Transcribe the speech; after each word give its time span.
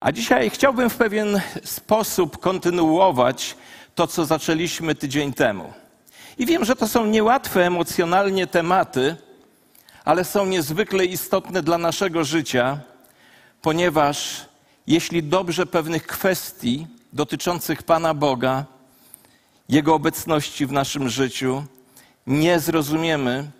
A 0.00 0.12
dzisiaj 0.12 0.50
chciałbym 0.50 0.90
w 0.90 0.96
pewien 0.96 1.40
sposób 1.64 2.38
kontynuować 2.38 3.56
to, 3.94 4.06
co 4.06 4.24
zaczęliśmy 4.24 4.94
tydzień 4.94 5.32
temu. 5.32 5.72
I 6.38 6.46
wiem, 6.46 6.64
że 6.64 6.76
to 6.76 6.88
są 6.88 7.06
niełatwe 7.06 7.66
emocjonalnie 7.66 8.46
tematy, 8.46 9.16
ale 10.04 10.24
są 10.24 10.46
niezwykle 10.46 11.04
istotne 11.04 11.62
dla 11.62 11.78
naszego 11.78 12.24
życia, 12.24 12.78
ponieważ 13.62 14.46
jeśli 14.86 15.22
dobrze 15.22 15.66
pewnych 15.66 16.06
kwestii 16.06 16.86
dotyczących 17.12 17.82
Pana 17.82 18.14
Boga, 18.14 18.64
Jego 19.68 19.94
obecności 19.94 20.66
w 20.66 20.72
naszym 20.72 21.08
życiu 21.08 21.64
nie 22.26 22.60
zrozumiemy, 22.60 23.50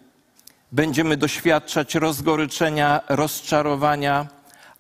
będziemy 0.73 1.17
doświadczać 1.17 1.95
rozgoryczenia, 1.95 3.01
rozczarowania, 3.09 4.27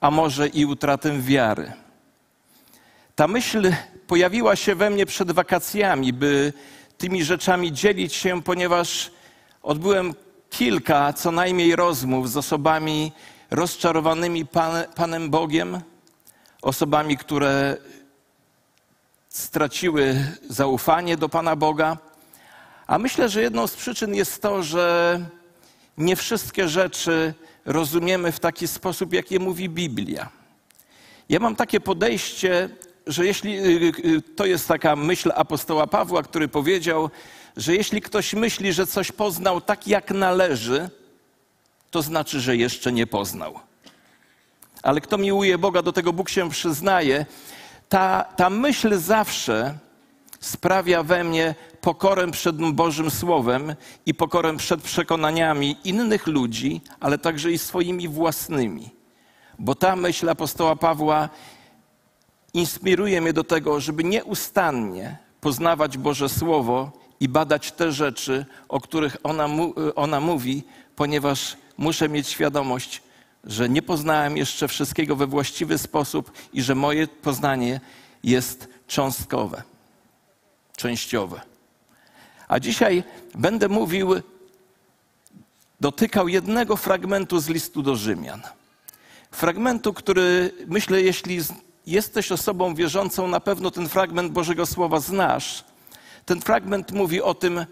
a 0.00 0.10
może 0.10 0.48
i 0.48 0.64
utratę 0.64 1.20
wiary. 1.20 1.72
Ta 3.14 3.28
myśl 3.28 3.72
pojawiła 4.06 4.56
się 4.56 4.74
we 4.74 4.90
mnie 4.90 5.06
przed 5.06 5.30
wakacjami, 5.30 6.12
by 6.12 6.52
tymi 6.98 7.24
rzeczami 7.24 7.72
dzielić 7.72 8.14
się, 8.14 8.42
ponieważ 8.42 9.10
odbyłem 9.62 10.14
kilka 10.50 11.12
co 11.12 11.30
najmniej 11.30 11.76
rozmów 11.76 12.30
z 12.30 12.36
osobami 12.36 13.12
rozczarowanymi 13.50 14.46
Pan, 14.46 14.84
Panem 14.94 15.30
Bogiem, 15.30 15.80
osobami, 16.62 17.16
które 17.16 17.76
straciły 19.28 20.16
zaufanie 20.48 21.16
do 21.16 21.28
Pana 21.28 21.56
Boga. 21.56 21.96
A 22.86 22.98
myślę, 22.98 23.28
że 23.28 23.42
jedną 23.42 23.66
z 23.66 23.76
przyczyn 23.76 24.14
jest 24.14 24.42
to, 24.42 24.62
że 24.62 25.20
nie 25.98 26.16
wszystkie 26.16 26.68
rzeczy 26.68 27.34
rozumiemy 27.68 28.32
w 28.32 28.40
taki 28.40 28.68
sposób, 28.68 29.12
jak 29.12 29.30
je 29.30 29.38
mówi 29.38 29.68
Biblia. 29.68 30.28
Ja 31.28 31.40
mam 31.40 31.56
takie 31.56 31.80
podejście, 31.80 32.68
że 33.06 33.26
jeśli 33.26 33.58
y, 33.58 33.92
y, 34.04 34.22
to 34.36 34.46
jest 34.46 34.68
taka 34.68 34.96
myśl 34.96 35.32
apostoła 35.34 35.86
Pawła, 35.86 36.22
który 36.22 36.48
powiedział, 36.48 37.10
że 37.56 37.74
jeśli 37.74 38.00
ktoś 38.00 38.34
myśli, 38.34 38.72
że 38.72 38.86
coś 38.86 39.12
poznał 39.12 39.60
tak 39.60 39.88
jak 39.88 40.10
należy, 40.10 40.90
to 41.90 42.02
znaczy, 42.02 42.40
że 42.40 42.56
jeszcze 42.56 42.92
nie 42.92 43.06
poznał. 43.06 43.60
Ale 44.82 45.00
kto 45.00 45.18
miłuje 45.18 45.58
Boga, 45.58 45.82
do 45.82 45.92
tego 45.92 46.12
Bóg 46.12 46.28
się 46.28 46.50
przyznaje. 46.50 47.26
Ta, 47.88 48.24
ta 48.36 48.50
myśl 48.50 48.98
zawsze 48.98 49.78
sprawia 50.40 51.02
we 51.02 51.24
mnie 51.24 51.54
pokorę 51.80 52.30
przed 52.30 52.56
Bożym 52.56 53.10
Słowem 53.10 53.74
i 54.06 54.14
pokorę 54.14 54.56
przed 54.56 54.82
przekonaniami 54.82 55.76
innych 55.84 56.26
ludzi, 56.26 56.80
ale 57.00 57.18
także 57.18 57.52
i 57.52 57.58
swoimi 57.58 58.08
własnymi. 58.08 58.90
Bo 59.58 59.74
ta 59.74 59.96
myśl 59.96 60.28
apostoła 60.28 60.76
Pawła 60.76 61.28
inspiruje 62.54 63.20
mnie 63.20 63.32
do 63.32 63.44
tego, 63.44 63.80
żeby 63.80 64.04
nieustannie 64.04 65.18
poznawać 65.40 65.98
Boże 65.98 66.28
Słowo 66.28 66.92
i 67.20 67.28
badać 67.28 67.72
te 67.72 67.92
rzeczy, 67.92 68.46
o 68.68 68.80
których 68.80 69.16
ona, 69.22 69.48
ona 69.96 70.20
mówi, 70.20 70.62
ponieważ 70.96 71.56
muszę 71.78 72.08
mieć 72.08 72.28
świadomość, 72.28 73.02
że 73.44 73.68
nie 73.68 73.82
poznałem 73.82 74.36
jeszcze 74.36 74.68
wszystkiego 74.68 75.16
we 75.16 75.26
właściwy 75.26 75.78
sposób 75.78 76.32
i 76.52 76.62
że 76.62 76.74
moje 76.74 77.08
poznanie 77.08 77.80
jest 78.24 78.68
cząstkowe, 78.86 79.62
częściowe. 80.78 81.40
A 82.48 82.60
dzisiaj 82.60 83.04
będę 83.34 83.68
mówił, 83.68 84.14
dotykał 85.80 86.28
jednego 86.28 86.76
fragmentu 86.76 87.40
z 87.40 87.48
listu 87.48 87.82
do 87.82 87.96
Rzymian. 87.96 88.42
Fragmentu, 89.30 89.94
który 89.94 90.52
myślę, 90.66 91.02
jeśli 91.02 91.40
jesteś 91.86 92.32
osobą 92.32 92.74
wierzącą, 92.74 93.28
na 93.28 93.40
pewno 93.40 93.70
ten 93.70 93.88
fragment 93.88 94.32
Bożego 94.32 94.66
Słowa 94.66 95.00
znasz. 95.00 95.64
Ten 96.24 96.40
fragment 96.40 96.92
mówi 96.92 97.22
o 97.22 97.34
tym, 97.34 97.66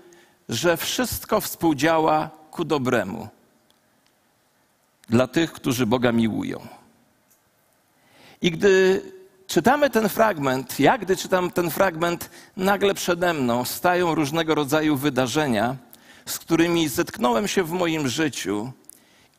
że 0.48 0.77
wszystko 0.77 1.41
współdziała 1.41 2.30
ku 2.51 2.64
dobremu 2.64 3.29
dla 5.09 5.27
tych, 5.27 5.53
którzy 5.53 5.86
Boga 5.86 6.13
miłują. 6.13 6.67
I 8.42 8.51
gdy 8.51 9.03
czytamy 9.46 9.90
ten 9.90 10.08
fragment, 10.08 10.80
ja 10.80 10.98
gdy 10.98 11.17
czytam 11.17 11.51
ten 11.51 11.70
fragment, 11.70 12.30
nagle 12.57 12.95
przede 12.95 13.34
mną 13.34 13.64
stają 13.64 14.14
różnego 14.14 14.55
rodzaju 14.55 14.96
wydarzenia, 14.96 15.77
z 16.27 16.39
którymi 16.39 16.89
zetknąłem 16.89 17.48
się 17.48 17.62
w 17.62 17.70
moim 17.70 18.08
życiu 18.08 18.73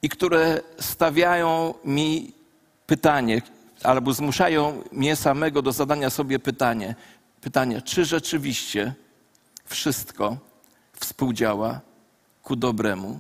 i 0.02 0.10
które 0.10 0.62
stawiają 0.80 1.74
mi 1.86 2.34
pytanie, 2.88 3.42
albo 3.84 4.14
zmuszają 4.14 4.84
mnie 4.92 5.16
samego 5.16 5.62
do 5.62 5.72
zadania 5.72 6.10
sobie 6.10 6.40
pytanie, 6.40 6.96
pytanie, 7.42 7.82
czy 7.82 8.06
rzeczywiście 8.06 8.94
wszystko 9.66 10.38
współdziała 10.94 11.82
ku 12.44 12.56
dobremu 12.56 13.20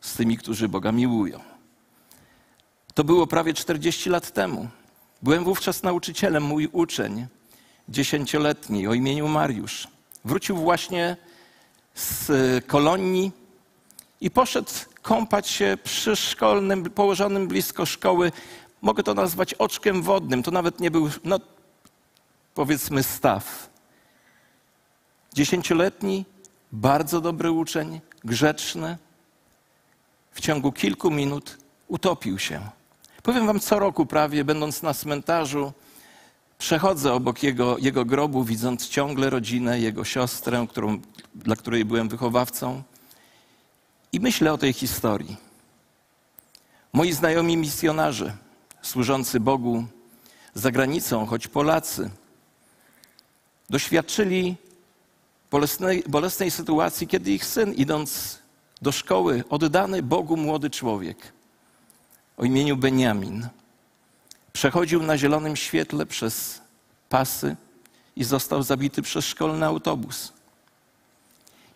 z 0.00 0.14
tymi, 0.14 0.36
którzy 0.36 0.68
Boga 0.68 0.92
miłują. 0.92 1.40
To 2.94 3.04
było 3.04 3.26
prawie 3.26 3.54
40 3.54 4.10
lat 4.10 4.30
temu. 4.32 4.68
Byłem 5.22 5.44
wówczas 5.44 5.82
nauczycielem, 5.82 6.42
mój 6.42 6.68
uczeń, 6.72 7.26
dziesięcioletni, 7.88 8.86
o 8.88 8.94
imieniu 8.94 9.28
Mariusz. 9.28 9.88
Wrócił 10.24 10.56
właśnie 10.56 11.16
z 11.94 12.30
kolonii 12.66 13.32
i 14.20 14.30
poszedł 14.30 14.70
kąpać 15.02 15.48
się 15.48 15.78
przy 15.84 16.16
szkolnym, 16.16 16.84
położonym 16.84 17.48
blisko 17.48 17.86
szkoły. 17.86 18.32
Mogę 18.82 19.02
to 19.02 19.14
nazwać 19.14 19.54
oczkiem 19.54 20.02
wodnym. 20.02 20.42
To 20.42 20.50
nawet 20.50 20.80
nie 20.80 20.90
był, 20.90 21.10
no 21.24 21.40
powiedzmy, 22.54 23.02
staw. 23.02 23.70
Dziesięcioletni, 25.34 26.24
bardzo 26.72 27.20
dobry 27.20 27.50
uczeń, 27.50 28.00
grzeczny. 28.24 28.98
W 30.32 30.40
ciągu 30.40 30.72
kilku 30.72 31.10
minut 31.10 31.58
utopił 31.88 32.38
się. 32.38 32.77
Powiem 33.28 33.46
wam, 33.46 33.60
co 33.60 33.78
roku 33.78 34.06
prawie, 34.06 34.44
będąc 34.44 34.82
na 34.82 34.94
cmentarzu, 34.94 35.72
przechodzę 36.58 37.12
obok 37.12 37.42
jego, 37.42 37.78
jego 37.78 38.04
grobu, 38.04 38.44
widząc 38.44 38.88
ciągle 38.88 39.30
rodzinę, 39.30 39.80
jego 39.80 40.04
siostrę, 40.04 40.66
którą, 40.70 41.00
dla 41.34 41.56
której 41.56 41.84
byłem 41.84 42.08
wychowawcą. 42.08 42.82
I 44.12 44.20
myślę 44.20 44.52
o 44.52 44.58
tej 44.58 44.72
historii. 44.72 45.36
Moi 46.92 47.12
znajomi 47.12 47.56
misjonarze, 47.56 48.36
służący 48.82 49.40
Bogu 49.40 49.84
za 50.54 50.70
granicą, 50.70 51.26
choć 51.26 51.48
Polacy, 51.48 52.10
doświadczyli 53.70 54.56
bolesnej, 55.50 56.04
bolesnej 56.06 56.50
sytuacji, 56.50 57.06
kiedy 57.06 57.30
ich 57.30 57.44
syn, 57.44 57.74
idąc 57.74 58.38
do 58.82 58.92
szkoły, 58.92 59.44
oddany 59.48 60.02
Bogu 60.02 60.36
młody 60.36 60.70
człowiek, 60.70 61.37
o 62.38 62.44
imieniu 62.44 62.76
Beniamin. 62.76 63.48
Przechodził 64.52 65.02
na 65.02 65.18
zielonym 65.18 65.56
świetle 65.56 66.06
przez 66.06 66.60
pasy 67.08 67.56
i 68.16 68.24
został 68.24 68.62
zabity 68.62 69.02
przez 69.02 69.24
szkolny 69.24 69.66
autobus. 69.66 70.32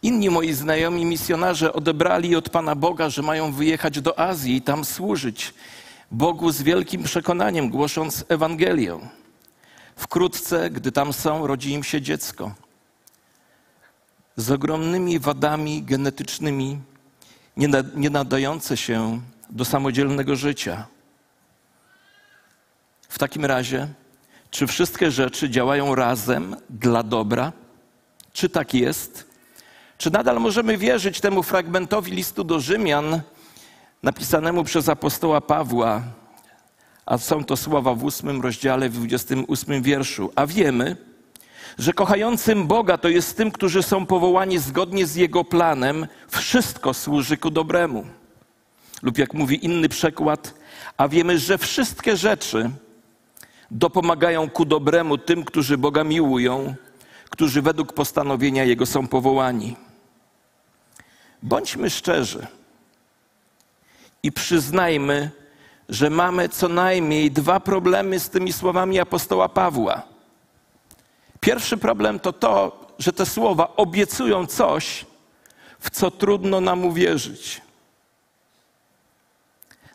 Inni 0.03 0.31
moi 0.31 0.53
znajomi 0.53 1.05
misjonarze 1.05 1.73
odebrali 1.73 2.37
od 2.37 2.49
Pana 2.49 2.75
Boga, 2.75 3.11
że 3.11 3.23
mają 3.23 3.53
wyjechać 3.53 4.01
do 4.01 4.19
Azji 4.19 4.57
i 4.57 4.63
tam 4.63 4.85
służyć 4.85 5.55
Bogu 6.11 6.53
z 6.53 6.63
wielkim 6.63 7.03
przekonaniem, 7.03 7.71
głosząc 7.71 8.25
Ewangelię. 8.29 8.99
Wkrótce, 9.97 10.71
gdy 10.71 10.93
tam 10.93 11.13
są, 11.13 11.47
rodzi 11.47 11.71
im 11.71 11.85
się 11.85 12.03
dziecko 12.03 12.55
z 14.37 14.51
ogromnymi 14.51 15.19
wadami 15.19 15.83
genetycznymi, 15.83 16.79
nie 17.95 18.11
nadające 18.11 18.77
się 18.77 19.21
do 19.53 19.65
samodzielnego 19.65 20.37
życia. 20.37 20.87
W 23.09 23.19
takim 23.19 23.45
razie, 23.45 23.89
czy 24.51 24.67
wszystkie 24.67 25.11
rzeczy 25.11 25.51
działają 25.51 25.95
razem 25.95 26.57
dla 26.71 27.03
dobra? 27.03 27.53
Czy 28.33 28.49
tak 28.49 28.75
jest? 28.75 29.31
Czy 29.99 30.11
nadal 30.11 30.41
możemy 30.41 30.79
wierzyć 30.79 31.21
temu 31.21 31.43
fragmentowi 31.43 32.13
listu 32.13 32.45
do 32.45 32.61
Rzymian, 32.61 33.21
napisanemu 34.03 34.65
przez 34.65 34.89
apostoła 34.89 35.41
Pawła, 35.41 36.03
a 37.07 37.19
są 37.19 37.45
to 37.45 37.57
słowa 37.57 37.95
w 37.95 38.05
ósmym 38.05 38.43
rozdziale, 38.43 38.89
w 38.89 38.93
28 38.93 39.83
wierszu. 39.83 40.33
A 40.37 40.47
wiemy, 40.47 40.97
że 41.79 41.93
kochającym 41.93 42.67
Boga 42.67 42.99
to 42.99 43.09
jest 43.09 43.37
tym, 43.37 43.51
którzy 43.51 43.83
są 43.83 44.07
powołani 44.07 44.59
zgodnie 44.59 45.07
z 45.07 45.15
Jego 45.15 45.45
planem, 45.45 46.07
wszystko 46.29 46.95
służy 46.95 47.37
ku 47.37 47.51
dobremu. 47.51 48.07
Lub 49.03 49.19
jak 49.19 49.35
mówi 49.35 49.65
inny 49.65 49.89
przekład, 49.89 50.55
a 50.97 51.09
wiemy, 51.09 51.39
że 51.39 51.59
wszystkie 51.59 52.17
rzeczy 52.17 52.71
dopomagają 53.71 54.51
ku 54.51 54.65
dobremu 54.65 55.19
tym, 55.19 55.45
którzy 55.45 55.79
Boga 55.79 56.05
miłują, 56.05 56.75
którzy 57.31 57.63
według 57.63 57.93
postanowienia 57.93 58.65
Jego 58.65 58.87
są 58.87 59.09
powołani. 59.09 59.77
Bądźmy 61.43 61.91
szczerzy 61.91 62.47
i 64.23 64.33
przyznajmy, 64.33 65.31
że 65.89 66.11
mamy 66.11 66.49
co 66.49 66.69
najmniej 66.69 67.31
dwa 67.31 67.61
problemy 67.61 68.21
z 68.21 68.31
tymi 68.31 68.53
słowami 68.53 69.01
apostoła 69.01 69.49
Pawła. 69.49 70.03
Pierwszy 71.41 71.77
problem 71.77 72.21
to 72.21 72.33
to, 72.33 72.87
że 72.99 73.13
te 73.13 73.27
słowa 73.27 73.73
obiecują 73.77 74.47
coś, 74.47 75.07
w 75.81 75.91
co 75.91 76.11
trudno 76.11 76.61
nam 76.61 76.85
uwierzyć. 76.85 77.61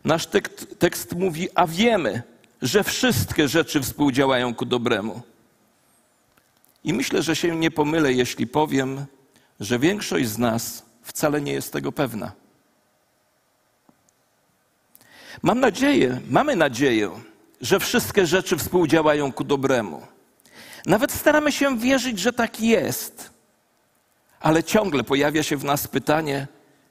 Nasz 0.08 0.28
tekst, 0.28 0.80
tekst 0.80 1.16
mówi, 1.16 1.48
a 1.56 1.68
wiemy, 1.68 2.24
że 2.62 2.84
wszystkie 2.84 3.48
rzeczy 3.48 3.82
współdziałają 3.82 4.56
ku 4.56 4.66
dobremu. 4.66 5.22
I 6.84 6.94
myślę, 6.94 7.24
że 7.24 7.36
się 7.36 7.56
nie 7.56 7.72
pomylę, 7.72 8.14
jeśli 8.14 8.48
powiem, 8.48 9.06
że 9.60 9.80
większość 9.80 10.28
z 10.28 10.38
nas 10.38 10.86
wcale 11.02 11.42
nie 11.42 11.54
jest 11.54 11.74
tego 11.74 11.92
pewna. 11.92 12.32
Mam 15.42 15.60
nadzieję, 15.60 16.22
mamy 16.30 16.56
nadzieję, 16.56 17.12
że 17.62 17.80
wszystkie 17.80 18.26
rzeczy 18.26 18.58
współdziałają 18.58 19.32
ku 19.32 19.44
dobremu. 19.44 20.08
Nawet 20.86 21.12
staramy 21.12 21.52
się 21.52 21.78
wierzyć, 21.78 22.20
że 22.20 22.34
tak 22.34 22.62
jest. 22.62 23.30
Ale 24.40 24.64
ciągle 24.64 25.04
pojawia 25.04 25.44
się 25.44 25.58
w 25.58 25.64
nas 25.64 25.88
pytanie, 25.88 26.48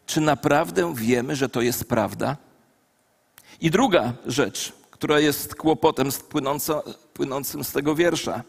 czy 0.07 0.21
naprawdę 0.21 0.95
wiemy, 0.95 1.37
że 1.37 1.49
to 1.49 1.61
jest 1.61 1.89
prawda? 1.89 2.37
I 3.61 3.71
druga 3.71 4.13
rzecz, 4.27 4.73
która 4.91 5.21
jest 5.21 5.55
kłopotem 5.55 6.09
płynącym 7.15 7.65
z 7.65 7.73
tego 7.73 7.95
wiersza. 7.95 8.43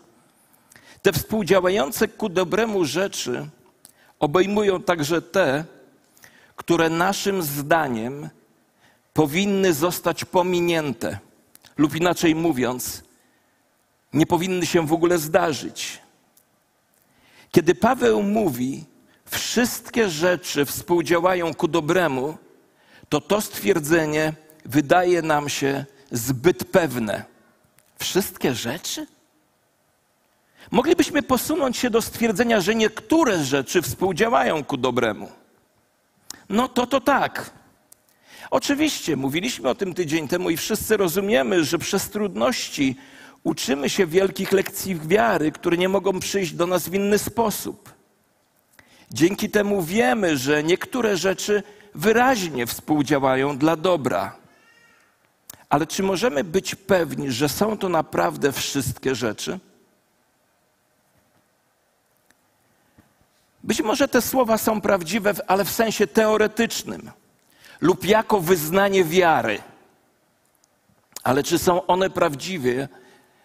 Te 1.01 1.13
współdziałające 1.13 2.07
ku 2.07 2.29
dobremu 2.29 2.85
rzeczy 2.85 3.47
obejmują 4.19 4.83
także 4.83 5.21
te, 5.21 5.65
które 6.55 6.89
naszym 6.89 7.43
zdaniem 7.43 8.29
powinny 9.13 9.73
zostać 9.73 10.25
pominięte, 10.25 11.19
lub 11.77 11.95
inaczej 11.95 12.35
mówiąc, 12.35 13.03
nie 14.13 14.25
powinny 14.25 14.65
się 14.65 14.87
w 14.87 14.93
ogóle 14.93 15.17
zdarzyć. 15.17 16.01
Kiedy 17.51 17.75
Paweł 17.75 18.23
mówi, 18.23 18.85
wszystkie 19.25 20.09
rzeczy 20.09 20.65
współdziałają 20.65 21.53
ku 21.53 21.67
dobremu, 21.67 22.37
to 23.09 23.21
to 23.21 23.41
stwierdzenie 23.41 24.33
wydaje 24.67 25.21
nam 25.21 25.49
się 25.49 25.85
zbyt 26.11 26.63
pewne. 26.63 27.25
Wszystkie 27.99 28.53
rzeczy? 28.53 29.07
Moglibyśmy 30.71 31.23
posunąć 31.23 31.77
się 31.77 31.89
do 31.89 32.01
stwierdzenia, 32.01 32.61
że 32.61 32.75
niektóre 32.75 33.43
rzeczy 33.43 33.81
współdziałają 33.81 34.63
ku 34.63 34.77
dobremu. 34.77 35.31
No 36.49 36.67
to 36.67 36.87
to 36.87 37.01
tak. 37.01 37.51
Oczywiście, 38.51 39.15
mówiliśmy 39.15 39.69
o 39.69 39.75
tym 39.75 39.93
tydzień 39.93 40.27
temu 40.27 40.49
i 40.49 40.57
wszyscy 40.57 40.97
rozumiemy, 40.97 41.63
że 41.63 41.77
przez 41.77 42.09
trudności 42.09 42.95
uczymy 43.43 43.89
się 43.89 44.05
wielkich 44.05 44.51
lekcji 44.51 44.95
wiary, 44.95 45.51
które 45.51 45.77
nie 45.77 45.89
mogą 45.89 46.19
przyjść 46.19 46.53
do 46.53 46.67
nas 46.67 46.89
w 46.89 46.93
inny 46.93 47.17
sposób. 47.17 47.93
Dzięki 49.11 49.49
temu 49.49 49.81
wiemy, 49.81 50.37
że 50.37 50.63
niektóre 50.63 51.17
rzeczy 51.17 51.63
wyraźnie 51.95 52.65
współdziałają 52.65 53.57
dla 53.57 53.75
dobra. 53.75 54.46
Ale 55.69 55.87
czy 55.87 56.03
możemy 56.03 56.43
być 56.43 56.75
pewni, 56.75 57.31
że 57.31 57.49
są 57.49 57.77
to 57.77 57.89
naprawdę 57.89 58.51
wszystkie 58.51 59.15
rzeczy? 59.15 59.59
Być 63.63 63.81
może 63.81 64.07
te 64.07 64.21
słowa 64.21 64.57
są 64.57 64.81
prawdziwe, 64.81 65.33
ale 65.47 65.65
w 65.65 65.71
sensie 65.71 66.07
teoretycznym 66.07 67.11
lub 67.81 68.05
jako 68.05 68.41
wyznanie 68.41 69.03
wiary. 69.03 69.61
Ale 71.23 71.43
czy 71.43 71.57
są 71.59 71.85
one 71.85 72.09
prawdziwe 72.09 72.87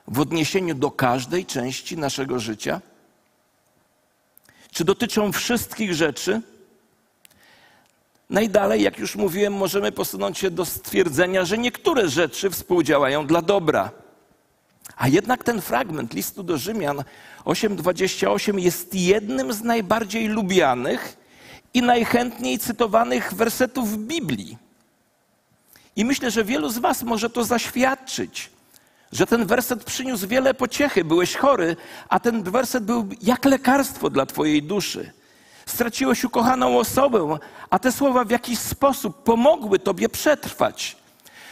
w 0.08 0.20
odniesieniu 0.20 0.74
do 0.74 0.90
każdej 0.90 1.46
części 1.46 1.96
naszego 1.96 2.38
życia? 2.38 2.80
Czy 4.70 4.84
dotyczą 4.84 5.32
wszystkich 5.32 5.94
rzeczy? 5.94 6.42
Najdalej, 8.32 8.82
jak 8.82 8.98
już 8.98 9.16
mówiłem, 9.16 9.52
możemy 9.52 9.92
posunąć 9.92 10.38
się 10.38 10.50
do 10.50 10.64
stwierdzenia, 10.64 11.44
że 11.44 11.58
niektóre 11.58 12.08
rzeczy 12.08 12.50
współdziałają 12.50 13.26
dla 13.26 13.42
dobra. 13.42 13.90
A 14.96 15.08
jednak 15.08 15.44
ten 15.44 15.60
fragment 15.60 16.14
listu 16.14 16.42
do 16.42 16.58
Rzymian 16.58 17.04
8:28 17.44 18.58
jest 18.58 18.94
jednym 18.94 19.52
z 19.52 19.62
najbardziej 19.62 20.28
lubianych 20.28 21.16
i 21.74 21.82
najchętniej 21.82 22.58
cytowanych 22.58 23.34
wersetów 23.34 23.92
w 23.92 23.96
Biblii. 23.98 24.58
I 25.96 26.04
myślę, 26.04 26.30
że 26.30 26.44
wielu 26.44 26.70
z 26.70 26.78
Was 26.78 27.02
może 27.02 27.30
to 27.30 27.44
zaświadczyć, 27.44 28.50
że 29.12 29.26
ten 29.26 29.46
werset 29.46 29.84
przyniósł 29.84 30.28
wiele 30.28 30.54
pociechy. 30.54 31.04
Byłeś 31.04 31.36
chory, 31.36 31.76
a 32.08 32.20
ten 32.20 32.42
werset 32.42 32.84
był 32.84 33.08
jak 33.22 33.44
lekarstwo 33.44 34.10
dla 34.10 34.26
Twojej 34.26 34.62
duszy. 34.62 35.12
Straciłeś 35.66 36.24
ukochaną 36.24 36.78
osobę, 36.78 37.38
a 37.70 37.78
te 37.78 37.92
słowa 37.92 38.24
w 38.24 38.30
jakiś 38.30 38.58
sposób 38.58 39.22
pomogły 39.22 39.78
Tobie 39.78 40.08
przetrwać. 40.08 40.96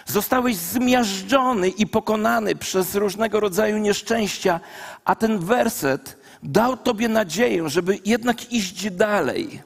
Zostałeś 0.07 0.57
zmiażdżony 0.57 1.69
i 1.69 1.87
pokonany 1.87 2.57
przez 2.57 2.95
różnego 2.95 3.41
rodzaju 3.41 3.79
nieszczęścia, 3.79 4.61
a 5.05 5.15
ten 5.15 5.39
werset 5.39 6.17
dał 6.43 6.77
Tobie 6.77 7.09
nadzieję, 7.09 7.69
żeby 7.69 7.99
jednak 8.05 8.53
iść 8.53 8.91
dalej. 8.91 9.63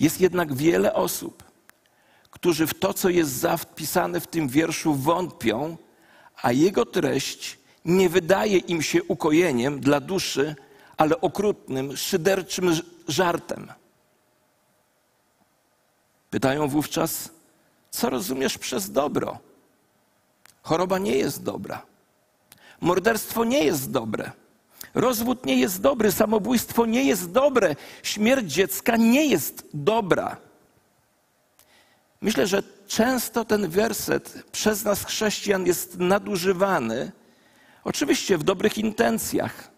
Jest 0.00 0.20
jednak 0.20 0.54
wiele 0.54 0.94
osób, 0.94 1.42
którzy 2.30 2.66
w 2.66 2.74
to, 2.74 2.94
co 2.94 3.08
jest 3.08 3.30
zapisane 3.30 4.20
w 4.20 4.26
tym 4.26 4.48
wierszu, 4.48 4.94
wątpią, 4.94 5.76
a 6.42 6.52
jego 6.52 6.86
treść 6.86 7.58
nie 7.84 8.08
wydaje 8.08 8.58
im 8.58 8.82
się 8.82 9.04
ukojeniem 9.04 9.80
dla 9.80 10.00
duszy, 10.00 10.56
ale 10.96 11.20
okrutnym, 11.20 11.96
szyderczym 11.96 12.80
żartem. 13.08 13.72
Pytają 16.30 16.68
wówczas, 16.68 17.30
co 17.90 18.10
rozumiesz 18.10 18.58
przez 18.58 18.90
dobro? 18.90 19.38
Choroba 20.62 20.98
nie 20.98 21.16
jest 21.16 21.42
dobra. 21.42 21.82
Morderstwo 22.80 23.44
nie 23.44 23.64
jest 23.64 23.90
dobre. 23.90 24.30
Rozwód 24.94 25.46
nie 25.46 25.56
jest 25.56 25.80
dobry, 25.80 26.12
samobójstwo 26.12 26.86
nie 26.86 27.04
jest 27.04 27.30
dobre, 27.30 27.76
śmierć 28.02 28.52
dziecka 28.52 28.96
nie 28.96 29.26
jest 29.26 29.68
dobra. 29.74 30.36
Myślę, 32.20 32.46
że 32.46 32.62
często 32.86 33.44
ten 33.44 33.68
werset 33.68 34.44
przez 34.52 34.84
nas, 34.84 35.04
chrześcijan, 35.04 35.66
jest 35.66 35.98
nadużywany, 35.98 37.12
oczywiście 37.84 38.38
w 38.38 38.42
dobrych 38.42 38.78
intencjach, 38.78 39.71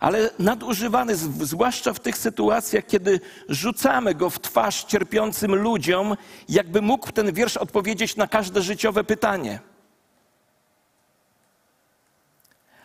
ale 0.00 0.30
nadużywany, 0.38 1.16
zwłaszcza 1.16 1.92
w 1.92 2.00
tych 2.00 2.18
sytuacjach, 2.18 2.86
kiedy 2.86 3.20
rzucamy 3.48 4.14
go 4.14 4.30
w 4.30 4.40
twarz 4.40 4.84
cierpiącym 4.84 5.54
ludziom, 5.54 6.16
jakby 6.48 6.82
mógł 6.82 7.12
ten 7.12 7.32
wiersz 7.32 7.56
odpowiedzieć 7.56 8.16
na 8.16 8.26
każde 8.26 8.62
życiowe 8.62 9.04
pytanie. 9.04 9.60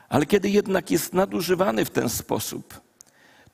Ale 0.09 0.25
kiedy 0.25 0.49
jednak 0.49 0.91
jest 0.91 1.13
nadużywany 1.13 1.85
w 1.85 1.89
ten 1.89 2.09
sposób, 2.09 2.81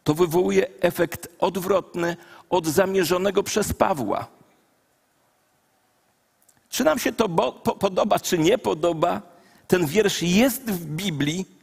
to 0.03 0.13
wywołuje 0.13 0.67
efekt 0.81 1.27
odwrotny 1.39 2.17
od 2.49 2.67
zamierzonego 2.67 3.43
przez 3.43 3.73
Pawła. 3.73 4.27
Czy 6.69 6.83
nam 6.83 6.99
się 6.99 7.11
to 7.11 7.29
podoba, 7.79 8.19
czy 8.19 8.37
nie 8.37 8.57
podoba, 8.57 9.21
ten 9.67 9.85
wiersz 9.85 10.21
jest 10.21 10.71
w 10.71 10.85
Biblii 10.85 11.58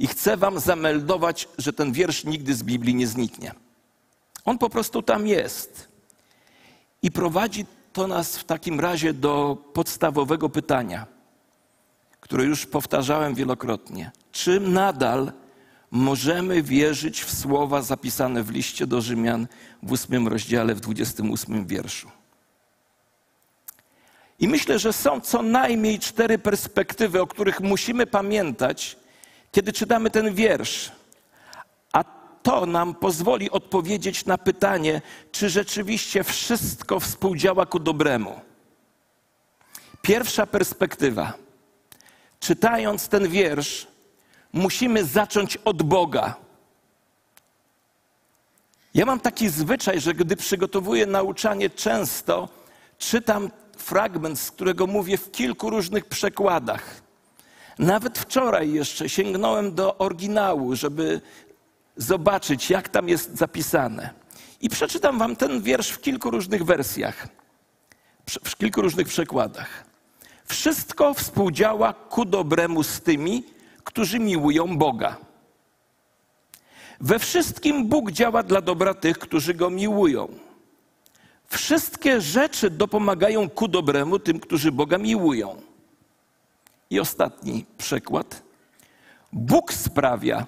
i 0.00 0.06
chcę 0.06 0.36
Wam 0.36 0.60
zameldować, 0.60 1.48
że 1.58 1.72
ten 1.72 1.92
wiersz 1.92 2.24
nigdy 2.24 2.54
z 2.54 2.62
Biblii 2.62 2.94
nie 2.94 3.06
zniknie. 3.06 3.54
On 4.44 4.58
po 4.58 4.70
prostu 4.70 5.02
tam 5.02 5.26
jest. 5.26 5.88
I 7.02 7.10
prowadzi 7.10 7.66
to 7.92 8.06
nas 8.06 8.38
w 8.38 8.44
takim 8.44 8.80
razie 8.80 9.12
do 9.12 9.56
podstawowego 9.72 10.48
pytania, 10.48 11.06
które 12.20 12.44
już 12.44 12.66
powtarzałem 12.66 13.34
wielokrotnie. 13.34 14.10
Czy 14.32 14.60
nadal 14.60 15.32
możemy 15.90 16.62
wierzyć 16.62 17.24
w 17.24 17.38
słowa 17.38 17.82
zapisane 17.82 18.42
w 18.42 18.50
liście 18.50 18.86
do 18.86 19.00
Rzymian 19.00 19.46
w 19.82 19.92
ósmym 19.92 20.28
rozdziale, 20.28 20.74
w 20.74 20.80
dwudziestym 20.80 21.30
ósmym 21.30 21.66
wierszu? 21.66 22.10
I 24.38 24.48
myślę, 24.48 24.78
że 24.78 24.92
są 24.92 25.20
co 25.20 25.42
najmniej 25.42 25.98
cztery 25.98 26.38
perspektywy, 26.38 27.20
o 27.20 27.26
których 27.26 27.60
musimy 27.60 28.06
pamiętać, 28.06 28.99
kiedy 29.52 29.72
czytamy 29.72 30.10
ten 30.10 30.34
wiersz. 30.34 30.92
A 31.92 32.04
to 32.42 32.66
nam 32.66 32.94
pozwoli 32.94 33.50
odpowiedzieć 33.50 34.26
na 34.26 34.38
pytanie, 34.38 35.02
czy 35.32 35.48
rzeczywiście 35.50 36.24
wszystko 36.24 37.00
współdziała 37.00 37.66
ku 37.66 37.78
dobremu. 37.78 38.40
Pierwsza 40.02 40.46
perspektywa. 40.46 41.32
Czytając 42.40 43.08
ten 43.08 43.28
wiersz, 43.28 43.86
musimy 44.52 45.04
zacząć 45.04 45.56
od 45.56 45.82
Boga. 45.82 46.34
Ja 48.94 49.06
mam 49.06 49.20
taki 49.20 49.48
zwyczaj, 49.48 50.00
że 50.00 50.14
gdy 50.14 50.36
przygotowuję 50.36 51.06
nauczanie, 51.06 51.70
często 51.70 52.48
czytam 52.98 53.50
fragment, 53.76 54.40
z 54.40 54.50
którego 54.50 54.86
mówię 54.86 55.18
w 55.18 55.30
kilku 55.30 55.70
różnych 55.70 56.04
przekładach. 56.04 57.02
Nawet 57.80 58.18
wczoraj 58.18 58.72
jeszcze 58.72 59.08
sięgnąłem 59.08 59.74
do 59.74 59.98
oryginału, 59.98 60.76
żeby 60.76 61.20
zobaczyć, 61.96 62.70
jak 62.70 62.88
tam 62.88 63.08
jest 63.08 63.36
zapisane. 63.36 64.10
I 64.60 64.68
przeczytam 64.68 65.18
wam 65.18 65.36
ten 65.36 65.62
wiersz 65.62 65.90
w 65.90 66.00
kilku 66.00 66.30
różnych 66.30 66.64
wersjach, 66.64 67.28
w 68.26 68.56
kilku 68.56 68.82
różnych 68.82 69.08
przekładach. 69.08 69.84
Wszystko 70.44 71.14
współdziała 71.14 71.92
ku 71.92 72.24
dobremu 72.24 72.82
z 72.82 73.00
tymi, 73.00 73.44
którzy 73.84 74.18
miłują 74.18 74.78
Boga. 74.78 75.16
We 77.00 77.18
wszystkim 77.18 77.88
Bóg 77.88 78.10
działa 78.10 78.42
dla 78.42 78.60
dobra 78.60 78.94
tych, 78.94 79.18
którzy 79.18 79.54
go 79.54 79.70
miłują. 79.70 80.28
Wszystkie 81.46 82.20
rzeczy 82.20 82.70
dopomagają 82.70 83.50
ku 83.50 83.68
dobremu 83.68 84.18
tym, 84.18 84.40
którzy 84.40 84.72
Boga 84.72 84.98
miłują. 84.98 85.69
I 86.90 87.00
ostatni 87.00 87.66
przykład. 87.78 88.42
Bóg 89.32 89.72
sprawia, 89.72 90.46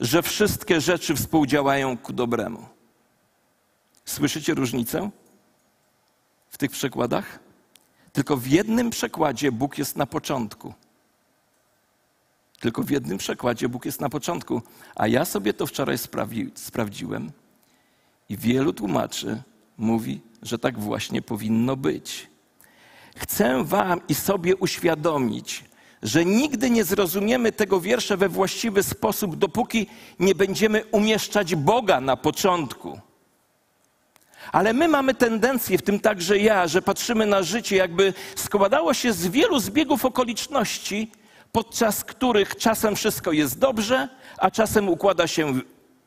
że 0.00 0.22
wszystkie 0.22 0.80
rzeczy 0.80 1.14
współdziałają 1.14 1.98
ku 1.98 2.12
dobremu. 2.12 2.66
Słyszycie 4.04 4.54
różnicę 4.54 5.10
w 6.50 6.58
tych 6.58 6.70
przekładach? 6.70 7.38
Tylko 8.12 8.36
w 8.36 8.46
jednym 8.46 8.90
przekładzie 8.90 9.52
Bóg 9.52 9.78
jest 9.78 9.96
na 9.96 10.06
początku. 10.06 10.74
Tylko 12.60 12.82
w 12.82 12.90
jednym 12.90 13.18
przekładzie 13.18 13.68
Bóg 13.68 13.84
jest 13.84 14.00
na 14.00 14.08
początku. 14.08 14.62
A 14.94 15.06
ja 15.06 15.24
sobie 15.24 15.54
to 15.54 15.66
wczoraj 15.66 15.98
sprawi, 15.98 16.50
sprawdziłem 16.54 17.32
i 18.28 18.36
wielu 18.36 18.72
tłumaczy 18.72 19.42
mówi, 19.78 20.20
że 20.42 20.58
tak 20.58 20.78
właśnie 20.78 21.22
powinno 21.22 21.76
być. 21.76 22.29
Chcę 23.16 23.64
Wam 23.64 24.00
i 24.08 24.14
sobie 24.14 24.56
uświadomić, 24.56 25.64
że 26.02 26.24
nigdy 26.24 26.70
nie 26.70 26.84
zrozumiemy 26.84 27.52
tego 27.52 27.80
wiersza 27.80 28.16
we 28.16 28.28
właściwy 28.28 28.82
sposób, 28.82 29.36
dopóki 29.36 29.86
nie 30.18 30.34
będziemy 30.34 30.84
umieszczać 30.92 31.54
Boga 31.54 32.00
na 32.00 32.16
początku. 32.16 33.00
Ale 34.52 34.72
my 34.72 34.88
mamy 34.88 35.14
tendencję, 35.14 35.78
w 35.78 35.82
tym 35.82 36.00
także 36.00 36.38
ja, 36.38 36.68
że 36.68 36.82
patrzymy 36.82 37.26
na 37.26 37.42
życie, 37.42 37.76
jakby 37.76 38.14
składało 38.36 38.94
się 38.94 39.12
z 39.12 39.26
wielu 39.26 39.60
zbiegów 39.60 40.04
okoliczności, 40.04 41.10
podczas 41.52 42.04
których 42.04 42.56
czasem 42.56 42.96
wszystko 42.96 43.32
jest 43.32 43.58
dobrze, 43.58 44.08
a 44.38 44.50
czasem 44.50 44.88
układa 44.88 45.26
się 45.26 45.60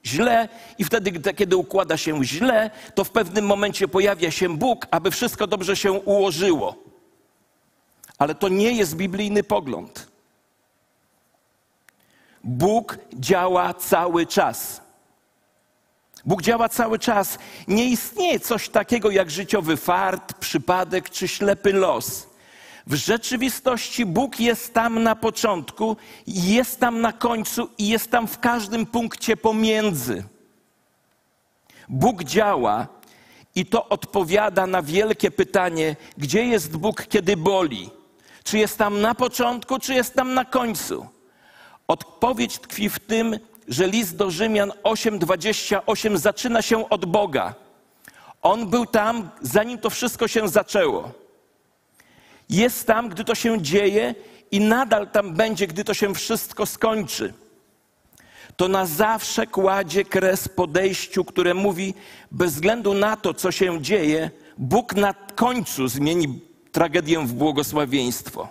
źle, 0.05 0.49
i 0.77 0.83
wtedy, 0.83 1.33
kiedy 1.33 1.57
układa 1.57 1.97
się 1.97 2.23
źle, 2.23 2.69
to 2.95 3.03
w 3.03 3.09
pewnym 3.09 3.45
momencie 3.45 3.87
pojawia 3.87 4.31
się 4.31 4.57
Bóg, 4.57 4.87
aby 4.91 5.11
wszystko 5.11 5.47
dobrze 5.47 5.75
się 5.75 5.91
ułożyło. 5.91 6.92
Ale 8.17 8.35
to 8.35 8.49
nie 8.49 8.71
jest 8.71 8.95
biblijny 8.95 9.43
pogląd. 9.43 10.07
Bóg 12.43 12.97
działa 13.13 13.73
cały 13.73 14.25
czas. 14.25 14.81
Bóg 16.25 16.41
działa 16.41 16.69
cały 16.69 16.99
czas. 16.99 17.37
Nie 17.67 17.85
istnieje 17.85 18.39
coś 18.39 18.69
takiego 18.69 19.11
jak 19.11 19.31
życiowy 19.31 19.77
fart, 19.77 20.33
przypadek 20.33 21.09
czy 21.09 21.27
ślepy 21.27 21.73
los. 21.73 22.27
W 22.87 22.93
rzeczywistości 22.95 24.05
Bóg 24.05 24.39
jest 24.39 24.73
tam 24.73 25.03
na 25.03 25.15
początku, 25.15 25.97
jest 26.27 26.79
tam 26.79 27.01
na 27.01 27.13
końcu 27.13 27.69
i 27.77 27.87
jest 27.87 28.11
tam 28.11 28.27
w 28.27 28.39
każdym 28.39 28.85
punkcie 28.85 29.37
pomiędzy. 29.37 30.23
Bóg 31.89 32.23
działa 32.23 32.87
i 33.55 33.65
to 33.65 33.89
odpowiada 33.89 34.67
na 34.67 34.81
wielkie 34.81 35.31
pytanie, 35.31 35.95
gdzie 36.17 36.45
jest 36.45 36.77
Bóg, 36.77 37.07
kiedy 37.07 37.37
boli? 37.37 37.89
Czy 38.43 38.57
jest 38.57 38.77
tam 38.77 39.01
na 39.01 39.15
początku, 39.15 39.79
czy 39.79 39.93
jest 39.93 40.13
tam 40.13 40.33
na 40.33 40.45
końcu? 40.45 41.07
Odpowiedź 41.87 42.59
tkwi 42.59 42.89
w 42.89 42.99
tym, 42.99 43.39
że 43.67 43.87
list 43.87 44.15
do 44.15 44.31
Rzymian 44.31 44.71
8:28 44.83 46.17
zaczyna 46.17 46.61
się 46.61 46.89
od 46.89 47.05
Boga. 47.05 47.53
On 48.41 48.69
był 48.69 48.85
tam, 48.85 49.29
zanim 49.41 49.77
to 49.77 49.89
wszystko 49.89 50.27
się 50.27 50.49
zaczęło. 50.49 51.11
Jest 52.49 52.87
tam, 52.87 53.09
gdy 53.09 53.23
to 53.23 53.35
się 53.35 53.61
dzieje 53.61 54.15
i 54.51 54.59
nadal 54.59 55.07
tam 55.07 55.33
będzie, 55.33 55.67
gdy 55.67 55.83
to 55.83 55.93
się 55.93 56.13
wszystko 56.13 56.65
skończy. 56.65 57.33
To 58.57 58.67
na 58.67 58.85
zawsze 58.85 59.47
kładzie 59.47 60.05
kres 60.05 60.47
podejściu, 60.47 61.25
które 61.25 61.53
mówi, 61.53 61.93
bez 62.31 62.53
względu 62.53 62.93
na 62.93 63.15
to, 63.15 63.33
co 63.33 63.51
się 63.51 63.81
dzieje, 63.81 64.31
Bóg 64.57 64.95
na 64.95 65.13
końcu 65.13 65.87
zmieni 65.87 66.41
tragedię 66.73 67.19
w 67.19 67.33
błogosławieństwo. 67.33 68.49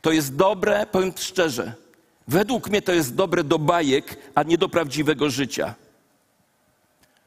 To 0.00 0.12
jest 0.12 0.36
dobre, 0.36 0.86
powiem 0.86 1.12
szczerze, 1.16 1.74
według 2.28 2.70
mnie 2.70 2.82
to 2.82 2.92
jest 2.92 3.14
dobre 3.14 3.44
do 3.44 3.58
bajek, 3.58 4.16
a 4.34 4.42
nie 4.42 4.58
do 4.58 4.68
prawdziwego 4.68 5.30
życia. 5.30 5.74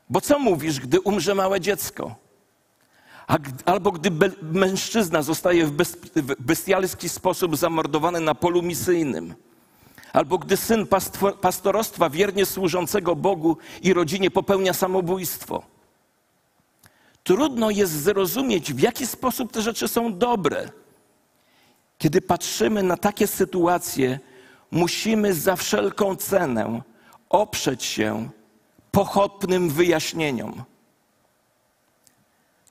Bo 0.09 0.21
co 0.21 0.39
mówisz, 0.39 0.79
gdy 0.79 1.01
umrze 1.01 1.35
małe 1.35 1.61
dziecko? 1.61 2.15
albo 3.65 3.91
gdy 3.91 4.11
mężczyzna 4.41 5.21
zostaje 5.21 5.65
w 5.65 5.71
bestialski 6.39 7.09
sposób 7.09 7.57
zamordowany 7.57 8.19
na 8.19 8.35
polu 8.35 8.61
misyjnym, 8.61 9.35
albo 10.13 10.37
gdy 10.37 10.57
syn 10.57 10.87
pastorostwa 11.41 12.09
wiernie 12.09 12.45
służącego 12.45 13.15
Bogu 13.15 13.57
i 13.81 13.93
rodzinie 13.93 14.31
popełnia 14.31 14.73
samobójstwo. 14.73 15.63
Trudno 17.23 17.69
jest 17.69 17.91
zrozumieć, 17.91 18.73
w 18.73 18.79
jaki 18.79 19.07
sposób 19.07 19.51
te 19.51 19.61
rzeczy 19.61 19.87
są 19.87 20.17
dobre. 20.17 20.69
Kiedy 21.97 22.21
patrzymy 22.21 22.83
na 22.83 22.97
takie 22.97 23.27
sytuacje, 23.27 24.19
musimy 24.71 25.33
za 25.33 25.55
wszelką 25.55 26.15
cenę 26.15 26.81
oprzeć 27.29 27.83
się 27.83 28.29
pochopnym 28.91 29.69
wyjaśnieniom. 29.69 30.63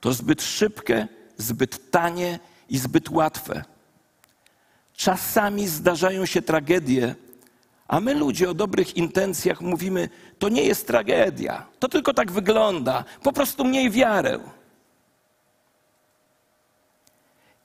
To 0.01 0.13
zbyt 0.13 0.43
szybkie, 0.43 1.09
zbyt 1.37 1.91
tanie 1.91 2.39
i 2.69 2.79
zbyt 2.79 3.11
łatwe. 3.11 3.65
Czasami 4.95 5.69
zdarzają 5.69 6.27
się 6.27 6.43
tragedie, 6.43 7.15
a 7.89 8.01
my 8.01 8.15
ludzie 8.15 8.51
o 8.51 8.55
dobrych 8.55 8.97
intencjach 8.97 9.61
mówimy, 9.61 10.09
to 10.39 10.49
nie 10.49 10.63
jest 10.63 10.87
tragedia, 10.87 11.67
to 11.79 11.89
tylko 11.89 12.15
tak 12.15 12.33
wygląda, 12.33 13.05
po 13.23 13.33
prostu 13.33 13.65
mniej 13.65 13.91
wiarę. 13.91 14.39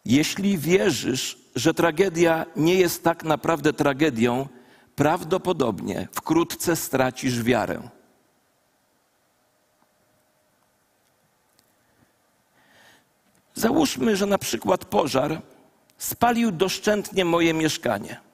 Jeśli 0.05 0.57
wierzysz, 0.57 1.37
że 1.55 1.73
tragedia 1.73 2.45
nie 2.55 2.75
jest 2.75 3.03
tak 3.03 3.23
naprawdę 3.23 3.73
tragedią, 3.73 4.47
prawdopodobnie 4.95 6.07
wkrótce 6.11 6.75
stracisz 6.75 7.43
wiarę. 7.43 7.89
Załóżmy, 13.55 14.15
że 14.15 14.25
na 14.25 14.37
przykład 14.37 14.85
pożar 14.85 15.41
spalił 15.97 16.51
doszczętnie 16.51 17.25
moje 17.25 17.53
mieszkanie. 17.53 18.32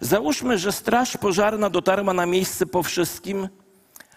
Załóżmy, 0.00 0.58
że 0.58 0.72
straż 0.72 1.16
pożarna 1.16 1.70
dotarła 1.70 2.12
na 2.12 2.26
miejsce 2.26 2.66
po 2.66 2.82
wszystkim, 2.82 3.48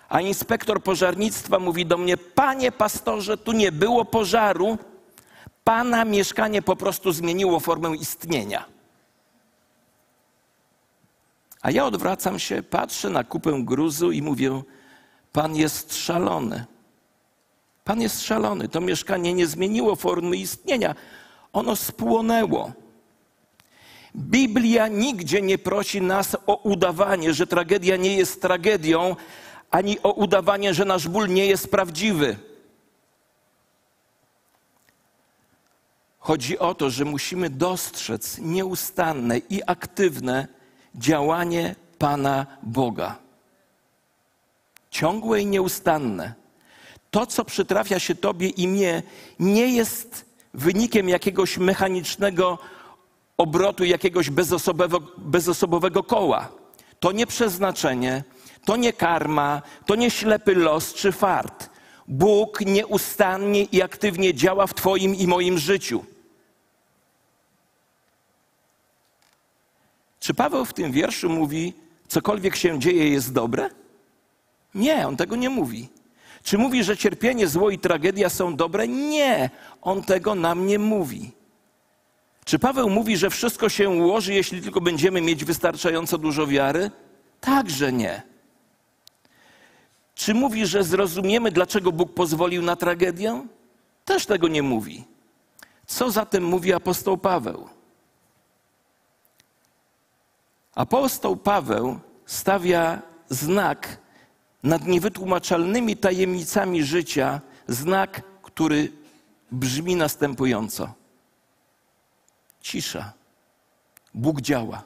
a 0.09 0.21
inspektor 0.21 0.83
pożarnictwa 0.83 1.59
mówi 1.59 1.85
do 1.85 1.97
mnie: 1.97 2.17
Panie 2.17 2.71
pastorze, 2.71 3.37
tu 3.37 3.51
nie 3.51 3.71
było 3.71 4.05
pożaru, 4.05 4.77
pana 5.63 6.05
mieszkanie 6.05 6.61
po 6.61 6.75
prostu 6.75 7.11
zmieniło 7.11 7.59
formę 7.59 7.95
istnienia. 7.95 8.65
A 11.61 11.71
ja 11.71 11.85
odwracam 11.85 12.39
się, 12.39 12.63
patrzę 12.63 13.09
na 13.09 13.23
kupę 13.23 13.51
gruzu 13.63 14.11
i 14.11 14.21
mówię: 14.21 14.61
Pan 15.33 15.55
jest 15.55 15.97
szalony. 15.97 16.65
Pan 17.83 18.01
jest 18.01 18.21
szalony. 18.21 18.67
To 18.67 18.81
mieszkanie 18.81 19.33
nie 19.33 19.47
zmieniło 19.47 19.95
formy 19.95 20.37
istnienia, 20.37 20.95
ono 21.53 21.75
spłonęło. 21.75 22.71
Biblia 24.15 24.87
nigdzie 24.87 25.41
nie 25.41 25.57
prosi 25.57 26.01
nas 26.01 26.37
o 26.47 26.55
udawanie, 26.55 27.33
że 27.33 27.47
tragedia 27.47 27.95
nie 27.95 28.17
jest 28.17 28.41
tragedią, 28.41 29.15
ani 29.71 29.99
o 30.03 30.11
udawanie, 30.11 30.73
że 30.73 30.85
nasz 30.85 31.07
ból 31.07 31.27
nie 31.27 31.45
jest 31.45 31.71
prawdziwy. 31.71 32.37
Chodzi 36.19 36.59
o 36.59 36.75
to, 36.75 36.89
że 36.89 37.05
musimy 37.05 37.49
dostrzec 37.49 38.37
nieustanne 38.37 39.37
i 39.37 39.63
aktywne 39.67 40.47
działanie 40.95 41.75
Pana 41.97 42.45
Boga. 42.63 43.17
Ciągłe 44.91 45.41
i 45.41 45.45
nieustanne. 45.45 46.33
To, 47.11 47.25
co 47.25 47.45
przytrafia 47.45 47.99
się 47.99 48.15
Tobie 48.15 48.47
i 48.47 48.67
mnie, 48.67 49.03
nie 49.39 49.67
jest 49.67 50.25
wynikiem 50.53 51.09
jakiegoś 51.09 51.57
mechanicznego 51.57 52.57
obrotu, 53.39 53.85
jakiegoś 53.85 54.29
bezosobowego, 54.29 54.99
bezosobowego 55.17 56.03
koła. 56.03 56.51
To 56.99 57.11
nie 57.11 57.27
przeznaczenie, 57.27 58.23
to 58.65 58.75
nie 58.75 58.93
karma, 58.93 59.61
to 59.85 59.95
nie 59.95 60.11
ślepy 60.11 60.55
los 60.55 60.93
czy 60.93 61.11
fart. 61.11 61.69
Bóg 62.07 62.61
nieustannie 62.61 63.63
i 63.63 63.81
aktywnie 63.81 64.33
działa 64.33 64.67
w 64.67 64.73
Twoim 64.73 65.15
i 65.15 65.27
moim 65.27 65.57
życiu. 65.57 66.05
Czy 70.19 70.33
Paweł 70.33 70.65
w 70.65 70.73
tym 70.73 70.91
wierszu 70.91 71.29
mówi, 71.29 71.73
cokolwiek 72.07 72.55
się 72.55 72.79
dzieje 72.79 73.09
jest 73.09 73.33
dobre? 73.33 73.69
Nie, 74.75 75.07
on 75.07 75.17
tego 75.17 75.35
nie 75.35 75.49
mówi. 75.49 75.89
Czy 76.43 76.57
mówi, 76.57 76.83
że 76.83 76.97
cierpienie, 76.97 77.47
zło 77.47 77.69
i 77.69 77.79
tragedia 77.79 78.29
są 78.29 78.55
dobre? 78.55 78.87
Nie, 78.87 79.49
on 79.81 80.03
tego 80.03 80.35
nam 80.35 80.67
nie 80.67 80.79
mówi. 80.79 81.38
Czy 82.49 82.59
Paweł 82.59 82.89
mówi, 82.89 83.17
że 83.17 83.29
wszystko 83.29 83.69
się 83.69 83.89
ułoży, 83.89 84.33
jeśli 84.33 84.61
tylko 84.61 84.81
będziemy 84.81 85.21
mieć 85.21 85.45
wystarczająco 85.45 86.17
dużo 86.17 86.47
wiary? 86.47 86.91
Także 87.41 87.93
nie. 87.93 88.21
Czy 90.15 90.33
mówi, 90.33 90.65
że 90.65 90.83
zrozumiemy, 90.83 91.51
dlaczego 91.51 91.91
Bóg 91.91 92.13
pozwolił 92.13 92.61
na 92.61 92.75
tragedię? 92.75 93.47
Też 94.05 94.25
tego 94.25 94.47
nie 94.47 94.63
mówi. 94.63 95.05
Co 95.87 96.11
zatem 96.11 96.43
mówi 96.43 96.73
apostoł 96.73 97.17
Paweł? 97.17 97.69
Apostoł 100.75 101.37
Paweł 101.37 101.99
stawia 102.25 103.01
znak 103.27 103.97
nad 104.63 104.87
niewytłumaczalnymi 104.87 105.97
tajemnicami 105.97 106.83
życia, 106.83 107.41
znak, 107.67 108.21
który 108.41 108.91
brzmi 109.51 109.95
następująco: 109.95 110.98
cisza. 112.61 113.13
Bóg 114.13 114.41
działa. 114.41 114.83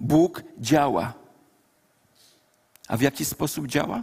Bóg 0.00 0.42
działa. 0.58 1.12
A 2.88 2.96
w 2.96 3.00
jaki 3.00 3.24
sposób 3.24 3.66
działa? 3.66 4.02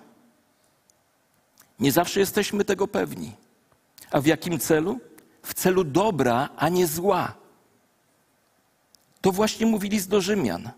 Nie 1.79 1.91
zawsze 1.91 2.19
jesteśmy 2.19 2.65
tego 2.65 2.87
pewni. 2.87 3.35
A 4.11 4.21
w 4.21 4.25
jakim 4.25 4.59
celu? 4.59 4.99
W 5.43 5.53
celu 5.53 5.83
dobra, 5.83 6.49
a 6.57 6.69
nie 6.69 6.87
zła. 6.87 7.33
To 9.21 9.31
właśnie 9.31 9.65
mówili 9.65 9.99
z 9.99 10.07
do 10.07 10.21
Rzymian. 10.21 10.71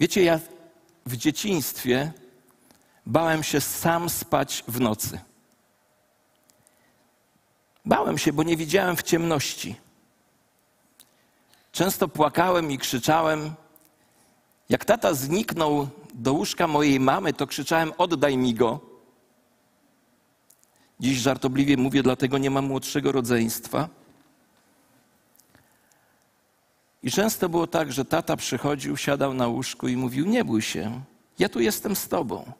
Wiecie, 0.00 0.22
ja 0.22 0.40
w 1.06 1.16
dzieciństwie 1.16 2.12
bałem 3.06 3.42
się 3.42 3.60
sam 3.60 4.10
spać 4.10 4.64
w 4.68 4.80
nocy. 4.80 5.20
Bałem 7.88 8.18
się, 8.18 8.32
bo 8.32 8.42
nie 8.42 8.56
widziałem 8.56 8.96
w 8.96 9.02
ciemności. 9.02 9.76
Często 11.72 12.08
płakałem 12.08 12.70
i 12.70 12.78
krzyczałem. 12.78 13.54
Jak 14.68 14.84
tata 14.84 15.14
zniknął 15.14 15.88
do 16.14 16.32
łóżka 16.32 16.66
mojej 16.66 17.00
mamy, 17.00 17.32
to 17.32 17.46
krzyczałem: 17.46 17.92
Oddaj 17.98 18.36
mi 18.36 18.54
go. 18.54 18.80
Dziś 21.00 21.18
żartobliwie 21.18 21.76
mówię, 21.76 22.02
dlatego 22.02 22.38
nie 22.38 22.50
mam 22.50 22.66
młodszego 22.66 23.12
rodzeństwa. 23.12 23.88
I 27.02 27.10
często 27.10 27.48
było 27.48 27.66
tak, 27.66 27.92
że 27.92 28.04
tata 28.04 28.36
przychodził, 28.36 28.96
siadał 28.96 29.34
na 29.34 29.46
łóżku 29.46 29.88
i 29.88 29.96
mówił: 29.96 30.26
Nie 30.26 30.44
bój 30.44 30.62
się, 30.62 31.00
ja 31.38 31.48
tu 31.48 31.60
jestem 31.60 31.96
z 31.96 32.08
tobą. 32.08 32.52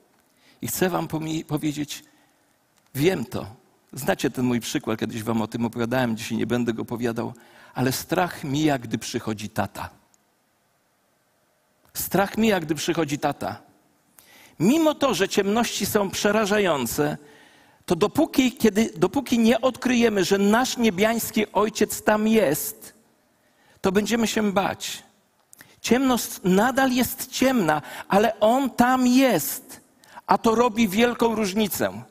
I 0.62 0.68
chcę 0.68 0.90
wam 0.90 1.08
powiedzieć: 1.46 2.04
Wiem 2.94 3.24
to. 3.24 3.67
Znacie 3.92 4.30
ten 4.30 4.44
mój 4.44 4.60
przykład, 4.60 5.00
kiedyś 5.00 5.22
wam 5.22 5.42
o 5.42 5.46
tym 5.46 5.64
opowiadałem, 5.64 6.16
dzisiaj 6.16 6.38
nie 6.38 6.46
będę 6.46 6.72
go 6.72 6.82
opowiadał, 6.82 7.32
ale 7.74 7.92
strach 7.92 8.44
mija, 8.44 8.78
gdy 8.78 8.98
przychodzi 8.98 9.50
tata. 9.50 9.90
Strach 11.94 12.38
mija, 12.38 12.60
gdy 12.60 12.74
przychodzi 12.74 13.18
tata. 13.18 13.62
Mimo 14.60 14.94
to, 14.94 15.14
że 15.14 15.28
ciemności 15.28 15.86
są 15.86 16.10
przerażające, 16.10 17.16
to 17.86 17.96
dopóki, 17.96 18.52
kiedy, 18.52 18.92
dopóki 18.96 19.38
nie 19.38 19.60
odkryjemy, 19.60 20.24
że 20.24 20.38
nasz 20.38 20.76
niebiański 20.76 21.52
ojciec 21.52 22.02
tam 22.02 22.28
jest, 22.28 22.94
to 23.80 23.92
będziemy 23.92 24.26
się 24.26 24.52
bać. 24.52 25.02
Ciemność 25.80 26.28
nadal 26.44 26.92
jest 26.92 27.30
ciemna, 27.30 27.82
ale 28.08 28.40
on 28.40 28.70
tam 28.70 29.06
jest, 29.06 29.80
a 30.26 30.38
to 30.38 30.54
robi 30.54 30.88
wielką 30.88 31.34
różnicę. 31.34 32.02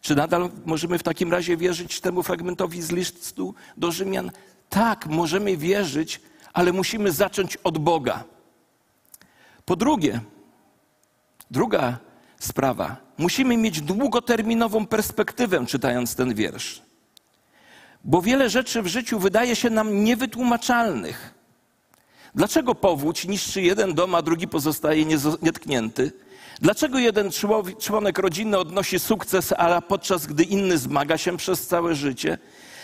Czy 0.00 0.14
nadal 0.14 0.50
możemy 0.66 0.98
w 0.98 1.02
takim 1.02 1.32
razie 1.32 1.56
wierzyć 1.56 2.00
temu 2.00 2.22
fragmentowi 2.22 2.82
z 2.82 2.90
listu 2.90 3.54
do 3.76 3.92
Rzymian? 3.92 4.30
Tak, 4.68 5.06
możemy 5.06 5.56
wierzyć, 5.56 6.20
ale 6.52 6.72
musimy 6.72 7.12
zacząć 7.12 7.56
od 7.56 7.78
Boga. 7.78 8.24
Po 9.64 9.76
drugie, 9.76 10.20
druga 11.50 11.98
sprawa, 12.38 12.96
musimy 13.18 13.56
mieć 13.56 13.80
długoterminową 13.80 14.86
perspektywę, 14.86 15.66
czytając 15.66 16.14
ten 16.14 16.34
wiersz. 16.34 16.82
Bo 18.04 18.22
wiele 18.22 18.50
rzeczy 18.50 18.82
w 18.82 18.86
życiu 18.86 19.18
wydaje 19.18 19.56
się 19.56 19.70
nam 19.70 20.04
niewytłumaczalnych. 20.04 21.34
Dlaczego 22.34 22.74
powódź 22.74 23.24
niszczy 23.24 23.62
jeden 23.62 23.94
dom, 23.94 24.14
a 24.14 24.22
drugi 24.22 24.48
pozostaje 24.48 25.04
nietknięty? 25.42 26.12
Dlaczego 26.60 26.98
jeden 26.98 27.30
członek 27.78 28.18
rodziny 28.18 28.58
odnosi 28.58 28.98
sukces, 28.98 29.54
a 29.56 29.80
podczas 29.80 30.26
gdy 30.26 30.44
inny 30.44 30.78
zmaga 30.78 31.18
się 31.18 31.36
przez 31.36 31.66
całe 31.66 31.94
życie? 31.94 32.38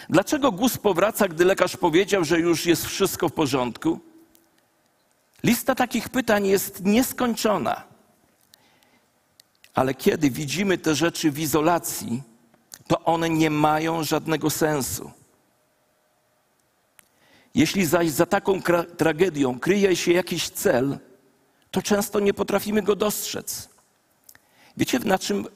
Dlaczego 0.08 0.52
guz 0.52 0.78
powraca, 0.78 1.28
gdy 1.28 1.44
lekarz 1.44 1.76
powiedział, 1.76 2.24
że 2.24 2.40
już 2.40 2.66
jest 2.66 2.86
wszystko 2.86 3.28
w 3.28 3.32
porządku? 3.32 4.00
Lista 5.44 5.74
takich 5.74 6.08
pytań 6.08 6.46
jest 6.46 6.84
nieskończona. 6.84 7.82
Ale 9.74 9.94
kiedy 9.94 10.30
widzimy 10.30 10.78
te 10.78 10.94
rzeczy 10.94 11.30
w 11.30 11.38
izolacji, 11.38 12.22
to 12.86 13.04
one 13.04 13.30
nie 13.30 13.50
mają 13.50 14.04
żadnego 14.04 14.50
sensu. 14.50 15.10
Jeśli 17.54 17.86
zaś 17.86 18.10
za 18.10 18.26
taką 18.26 18.62
tragedią 18.96 19.60
kryje 19.60 19.96
się 19.96 20.12
jakiś 20.12 20.48
cel, 20.48 20.98
to 21.76 21.82
często 21.82 22.20
nie 22.20 22.34
potrafimy 22.34 22.82
go 22.82 22.96
dostrzec. 22.96 23.68
Wiecie, 24.76 24.98
na 24.98 25.18
czym 25.18 25.46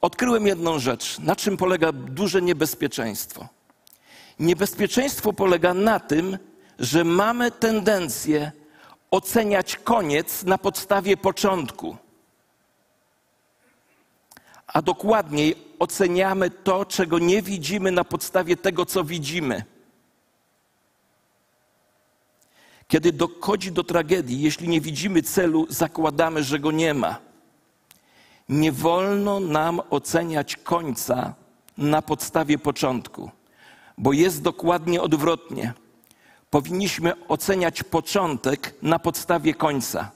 odkryłem 0.00 0.46
jedną 0.46 0.78
rzecz, 0.78 1.18
na 1.18 1.36
czym 1.36 1.56
polega 1.56 1.92
duże 1.92 2.42
niebezpieczeństwo? 2.42 3.48
Niebezpieczeństwo 4.38 5.32
polega 5.32 5.74
na 5.74 6.00
tym, 6.00 6.38
że 6.78 7.04
mamy 7.04 7.50
tendencję 7.50 8.52
oceniać 9.10 9.76
koniec 9.76 10.42
na 10.42 10.58
podstawie 10.58 11.16
początku. 11.16 11.96
A 14.66 14.82
dokładniej 14.82 15.56
oceniamy 15.78 16.50
to, 16.50 16.84
czego 16.84 17.18
nie 17.18 17.42
widzimy 17.42 17.90
na 17.92 18.04
podstawie 18.04 18.56
tego, 18.56 18.86
co 18.86 19.04
widzimy. 19.04 19.64
Kiedy 22.90 23.12
dochodzi 23.12 23.72
do 23.72 23.84
tragedii, 23.84 24.42
jeśli 24.42 24.68
nie 24.68 24.80
widzimy 24.80 25.22
celu, 25.22 25.66
zakładamy, 25.68 26.44
że 26.44 26.58
go 26.58 26.70
nie 26.70 26.94
ma. 26.94 27.18
Nie 28.48 28.72
wolno 28.72 29.40
nam 29.40 29.80
oceniać 29.90 30.56
końca 30.56 31.34
na 31.78 32.02
podstawie 32.02 32.58
początku, 32.58 33.30
bo 33.98 34.12
jest 34.12 34.42
dokładnie 34.42 35.02
odwrotnie. 35.02 35.72
Powinniśmy 36.50 37.26
oceniać 37.28 37.82
początek 37.82 38.74
na 38.82 38.98
podstawie 38.98 39.54
końca. 39.54 40.10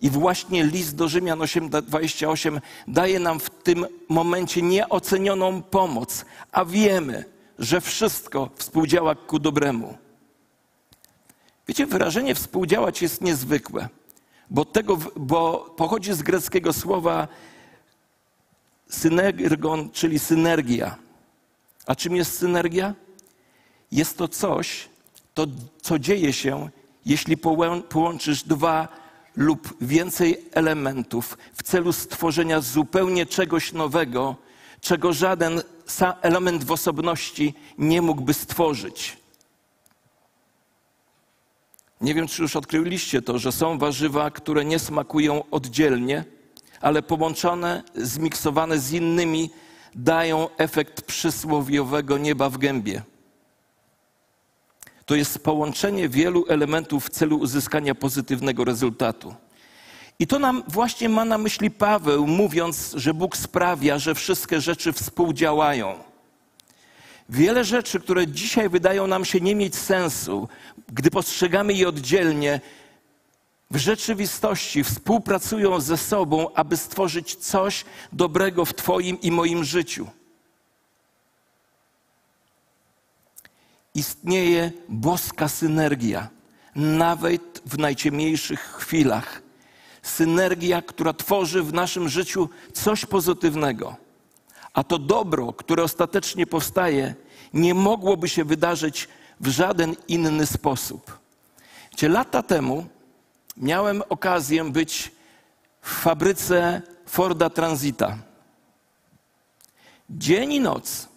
I 0.00 0.10
właśnie 0.10 0.64
list 0.64 0.96
do 0.96 1.08
Rzymian 1.08 1.38
8:28 1.38 2.60
daje 2.88 3.18
nam 3.18 3.40
w 3.40 3.50
tym 3.50 3.86
momencie 4.08 4.62
nieocenioną 4.62 5.62
pomoc, 5.62 6.24
a 6.52 6.64
wiemy, 6.64 7.24
że 7.58 7.80
wszystko 7.80 8.50
współdziała 8.56 9.14
ku 9.14 9.38
dobremu. 9.38 10.07
Wiecie, 11.68 11.86
wyrażenie 11.86 12.34
współdziałać 12.34 13.02
jest 13.02 13.20
niezwykłe, 13.20 13.88
bo, 14.50 14.64
tego, 14.64 14.98
bo 15.16 15.74
pochodzi 15.76 16.14
z 16.14 16.22
greckiego 16.22 16.72
słowa 16.72 17.28
synergon, 18.90 19.90
czyli 19.90 20.18
synergia. 20.18 20.96
A 21.86 21.94
czym 21.94 22.16
jest 22.16 22.38
synergia? 22.38 22.94
Jest 23.92 24.18
to 24.18 24.28
coś, 24.28 24.88
to, 25.34 25.46
co 25.82 25.98
dzieje 25.98 26.32
się, 26.32 26.68
jeśli 27.06 27.36
połączysz 27.88 28.42
dwa 28.42 28.88
lub 29.36 29.76
więcej 29.80 30.44
elementów 30.52 31.38
w 31.54 31.62
celu 31.62 31.92
stworzenia 31.92 32.60
zupełnie 32.60 33.26
czegoś 33.26 33.72
nowego, 33.72 34.36
czego 34.80 35.12
żaden 35.12 35.62
element 36.22 36.64
w 36.64 36.72
osobności 36.72 37.54
nie 37.78 38.02
mógłby 38.02 38.34
stworzyć. 38.34 39.16
Nie 42.00 42.14
wiem, 42.14 42.28
czy 42.28 42.42
już 42.42 42.56
odkryliście 42.56 43.22
to, 43.22 43.38
że 43.38 43.52
są 43.52 43.78
warzywa, 43.78 44.30
które 44.30 44.64
nie 44.64 44.78
smakują 44.78 45.44
oddzielnie, 45.50 46.24
ale 46.80 47.02
połączone, 47.02 47.82
zmiksowane 47.94 48.78
z 48.78 48.92
innymi, 48.92 49.50
dają 49.94 50.48
efekt 50.56 51.02
przysłowiowego 51.02 52.18
nieba 52.18 52.50
w 52.50 52.58
gębie. 52.58 53.02
To 55.06 55.14
jest 55.14 55.38
połączenie 55.44 56.08
wielu 56.08 56.44
elementów 56.48 57.06
w 57.06 57.10
celu 57.10 57.38
uzyskania 57.38 57.94
pozytywnego 57.94 58.64
rezultatu. 58.64 59.34
I 60.18 60.26
to 60.26 60.38
nam 60.38 60.62
właśnie 60.68 61.08
ma 61.08 61.24
na 61.24 61.38
myśli 61.38 61.70
Paweł, 61.70 62.26
mówiąc, 62.26 62.92
że 62.96 63.14
Bóg 63.14 63.36
sprawia, 63.36 63.98
że 63.98 64.14
wszystkie 64.14 64.60
rzeczy 64.60 64.92
współdziałają. 64.92 66.07
Wiele 67.28 67.64
rzeczy, 67.64 68.00
które 68.00 68.26
dzisiaj 68.26 68.68
wydają 68.68 69.06
nam 69.06 69.24
się 69.24 69.40
nie 69.40 69.54
mieć 69.54 69.76
sensu, 69.76 70.48
gdy 70.88 71.10
postrzegamy 71.10 71.72
je 71.72 71.88
oddzielnie, 71.88 72.60
w 73.70 73.76
rzeczywistości 73.76 74.84
współpracują 74.84 75.80
ze 75.80 75.96
sobą, 75.96 76.54
aby 76.54 76.76
stworzyć 76.76 77.36
coś 77.36 77.84
dobrego 78.12 78.64
w 78.64 78.74
Twoim 78.74 79.20
i 79.20 79.30
moim 79.30 79.64
życiu. 79.64 80.06
Istnieje 83.94 84.72
boska 84.88 85.48
synergia, 85.48 86.28
nawet 86.74 87.62
w 87.66 87.78
najciemniejszych 87.78 88.60
chwilach. 88.60 89.42
Synergia, 90.02 90.82
która 90.82 91.12
tworzy 91.12 91.62
w 91.62 91.72
naszym 91.72 92.08
życiu 92.08 92.48
coś 92.72 93.06
pozytywnego. 93.06 94.07
A 94.78 94.84
to 94.84 94.98
dobro, 94.98 95.52
które 95.52 95.82
ostatecznie 95.82 96.46
powstaje, 96.46 97.14
nie 97.52 97.74
mogłoby 97.74 98.28
się 98.28 98.44
wydarzyć 98.44 99.08
w 99.40 99.48
żaden 99.48 99.96
inny 100.08 100.46
sposób. 100.46 101.18
Gdzie 101.92 102.08
lata 102.08 102.42
temu 102.42 102.86
miałem 103.56 104.02
okazję 104.08 104.64
być 104.64 105.12
w 105.82 105.90
fabryce 105.90 106.82
Forda 107.06 107.50
Transita. 107.50 108.18
Dzień 110.10 110.52
i 110.52 110.60
noc 110.60 111.08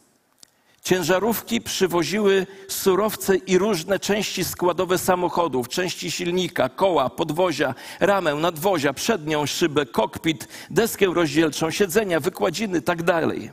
ciężarówki 0.81 1.61
przywoziły 1.61 2.47
surowce 2.67 3.35
i 3.35 3.57
różne 3.57 3.99
części 3.99 4.45
składowe 4.45 4.97
samochodów, 4.97 5.69
części 5.69 6.11
silnika, 6.11 6.69
koła, 6.69 7.09
podwozia, 7.09 7.75
ramę, 7.99 8.35
nadwozia, 8.35 8.93
przednią 8.93 9.45
szybę, 9.45 9.85
kokpit, 9.85 10.47
deskę 10.69 11.05
rozdzielczą, 11.05 11.71
siedzenia, 11.71 12.19
wykładziny, 12.19 12.81
tak 12.81 13.03
dalej. 13.03 13.51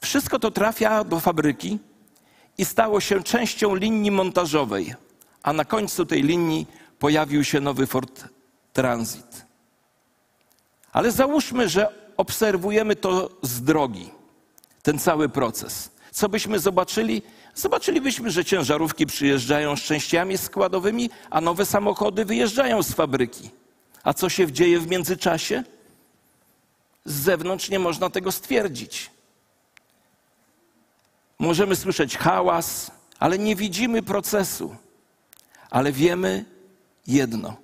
Wszystko 0.00 0.38
to 0.38 0.50
trafia 0.50 1.04
do 1.04 1.20
fabryki 1.20 1.78
i 2.58 2.64
stało 2.64 3.00
się 3.00 3.22
częścią 3.22 3.74
linii 3.74 4.10
montażowej, 4.10 4.94
a 5.42 5.52
na 5.52 5.64
końcu 5.64 6.06
tej 6.06 6.22
linii 6.22 6.66
pojawił 6.98 7.44
się 7.44 7.60
nowy 7.60 7.86
Ford 7.86 8.24
Transit. 8.72 9.46
Ale 10.92 11.12
załóżmy, 11.12 11.68
że 11.68 11.88
obserwujemy 12.16 12.96
to 12.96 13.30
z 13.42 13.62
drogi, 13.62 14.10
ten 14.82 14.98
cały 14.98 15.28
proces. 15.28 15.90
Co 16.12 16.28
byśmy 16.28 16.58
zobaczyli? 16.58 17.22
Zobaczylibyśmy, 17.54 18.30
że 18.30 18.44
ciężarówki 18.44 19.06
przyjeżdżają 19.06 19.76
z 19.76 19.80
częściami 19.80 20.38
składowymi, 20.38 21.10
a 21.30 21.40
nowe 21.40 21.66
samochody 21.66 22.24
wyjeżdżają 22.24 22.82
z 22.82 22.92
fabryki. 22.92 23.50
A 24.04 24.14
co 24.14 24.28
się 24.28 24.52
dzieje 24.52 24.80
w 24.80 24.86
międzyczasie? 24.86 25.64
Z 27.04 27.14
zewnątrz 27.14 27.70
nie 27.70 27.78
można 27.78 28.10
tego 28.10 28.32
stwierdzić. 28.32 29.10
Możemy 31.38 31.76
słyszeć 31.76 32.16
hałas, 32.16 32.90
ale 33.18 33.38
nie 33.38 33.56
widzimy 33.56 34.02
procesu. 34.02 34.76
Ale 35.70 35.92
wiemy 35.92 36.44
jedno. 37.06 37.56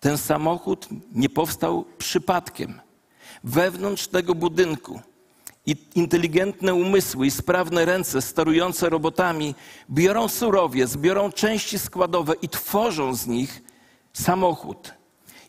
Ten 0.00 0.18
samochód 0.18 0.88
nie 1.12 1.28
powstał 1.28 1.84
przypadkiem. 1.98 2.80
Wewnątrz 3.44 4.06
tego 4.06 4.34
budynku 4.34 5.00
i 5.66 5.76
inteligentne 5.94 6.74
umysły 6.74 7.26
i 7.26 7.30
sprawne 7.30 7.84
ręce 7.84 8.22
sterujące 8.22 8.88
robotami 8.88 9.54
biorą 9.90 10.28
surowiec, 10.28 10.96
biorą 10.96 11.32
części 11.32 11.78
składowe 11.78 12.34
i 12.42 12.48
tworzą 12.48 13.14
z 13.14 13.26
nich 13.26 13.62
samochód. 14.12 14.94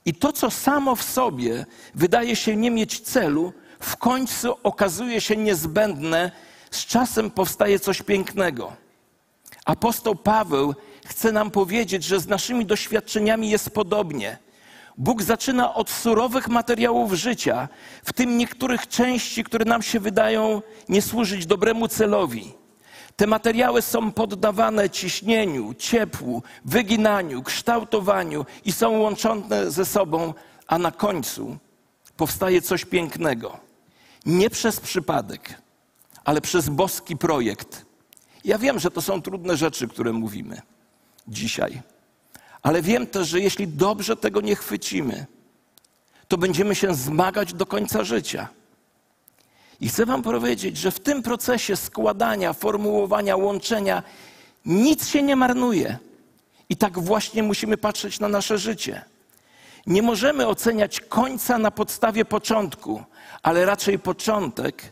I 0.05 0.13
to, 0.13 0.33
co 0.33 0.51
samo 0.51 0.95
w 0.95 1.03
sobie 1.03 1.65
wydaje 1.95 2.35
się 2.35 2.55
nie 2.55 2.71
mieć 2.71 2.99
celu, 2.99 3.53
w 3.79 3.97
końcu 3.97 4.55
okazuje 4.63 5.21
się 5.21 5.37
niezbędne 5.37 6.31
z 6.71 6.85
czasem 6.85 7.31
powstaje 7.31 7.79
coś 7.79 8.01
pięknego. 8.01 8.73
Apostoł 9.65 10.15
Paweł 10.15 10.75
chce 11.05 11.31
nam 11.31 11.51
powiedzieć, 11.51 12.03
że 12.03 12.19
z 12.19 12.27
naszymi 12.27 12.65
doświadczeniami 12.65 13.49
jest 13.49 13.69
podobnie. 13.69 14.37
Bóg 14.97 15.23
zaczyna 15.23 15.73
od 15.73 15.89
surowych 15.89 16.47
materiałów 16.47 17.13
życia, 17.13 17.67
w 18.03 18.13
tym 18.13 18.37
niektórych 18.37 18.87
części, 18.87 19.43
które 19.43 19.65
nam 19.65 19.81
się 19.81 19.99
wydają 19.99 20.61
nie 20.89 21.01
służyć 21.01 21.45
dobremu 21.45 21.87
celowi. 21.87 22.53
Te 23.15 23.27
materiały 23.27 23.81
są 23.81 24.11
poddawane 24.11 24.89
ciśnieniu, 24.89 25.73
ciepłu, 25.73 26.43
wyginaniu, 26.65 27.43
kształtowaniu 27.43 28.45
i 28.65 28.71
są 28.71 28.99
łączone 28.99 29.71
ze 29.71 29.85
sobą, 29.85 30.33
a 30.67 30.77
na 30.77 30.91
końcu 30.91 31.57
powstaje 32.17 32.61
coś 32.61 32.85
pięknego. 32.85 33.59
Nie 34.25 34.49
przez 34.49 34.79
przypadek, 34.79 35.61
ale 36.25 36.41
przez 36.41 36.69
boski 36.69 37.17
projekt. 37.17 37.85
Ja 38.43 38.57
wiem, 38.57 38.79
że 38.79 38.91
to 38.91 39.01
są 39.01 39.21
trudne 39.21 39.57
rzeczy, 39.57 39.87
które 39.87 40.13
mówimy 40.13 40.61
dzisiaj, 41.27 41.81
ale 42.67 42.81
wiem 42.81 43.07
też, 43.07 43.27
że 43.27 43.39
jeśli 43.39 43.67
dobrze 43.67 44.15
tego 44.15 44.41
nie 44.41 44.55
chwycimy, 44.55 45.25
to 46.27 46.37
będziemy 46.37 46.75
się 46.75 46.95
zmagać 46.95 47.53
do 47.53 47.65
końca 47.65 48.03
życia. 48.03 48.47
I 49.81 49.89
chcę 49.89 50.05
Wam 50.05 50.23
powiedzieć, 50.23 50.77
że 50.77 50.91
w 50.91 50.99
tym 50.99 51.23
procesie 51.23 51.75
składania, 51.75 52.53
formułowania, 52.53 53.35
łączenia 53.35 54.03
nic 54.65 55.07
się 55.07 55.23
nie 55.23 55.35
marnuje. 55.35 55.97
I 56.69 56.77
tak 56.77 56.99
właśnie 56.99 57.43
musimy 57.43 57.77
patrzeć 57.77 58.19
na 58.19 58.27
nasze 58.27 58.57
życie. 58.57 59.01
Nie 59.85 60.01
możemy 60.01 60.47
oceniać 60.47 60.99
końca 60.99 61.57
na 61.57 61.71
podstawie 61.71 62.25
początku, 62.25 63.03
ale 63.43 63.65
raczej 63.65 63.99
początek 63.99 64.83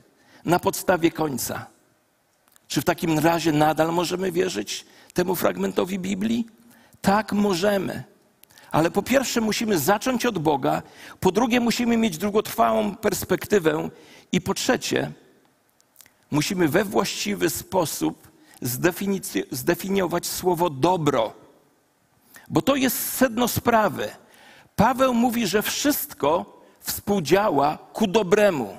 na 0.46 0.60
podstawie 0.60 1.12
końca. 1.12 1.66
Czy 2.68 2.82
w 2.82 2.86
takim 2.86 3.20
razie 3.20 3.52
nadal 3.52 3.94
możemy 3.94 4.32
wierzyć 4.32 4.86
temu 5.14 5.36
fragmentowi 5.36 6.00
Biblii? 6.00 6.56
Tak, 7.02 7.34
możemy. 7.34 8.04
Ale 8.72 8.92
po 8.92 9.04
pierwsze 9.04 9.42
musimy 9.42 9.80
zacząć 9.80 10.26
od 10.26 10.40
Boga, 10.40 10.82
po 11.20 11.32
drugie 11.32 11.60
musimy 11.60 11.98
mieć 11.98 12.18
długotrwałą 12.18 12.96
perspektywę 12.96 13.90
i 14.32 14.42
po 14.42 14.54
trzecie 14.54 15.12
musimy 16.32 16.68
we 16.68 16.84
właściwy 16.84 17.50
sposób 17.50 18.28
zdefiniować 19.52 20.28
słowo 20.28 20.70
dobro. 20.70 21.34
Bo 22.48 22.62
to 22.62 22.76
jest 22.76 23.14
sedno 23.14 23.48
sprawy. 23.48 24.10
Paweł 24.76 25.14
mówi, 25.14 25.48
że 25.48 25.62
wszystko 25.62 26.62
współdziała 26.80 27.78
ku 27.94 28.08
dobremu. 28.08 28.78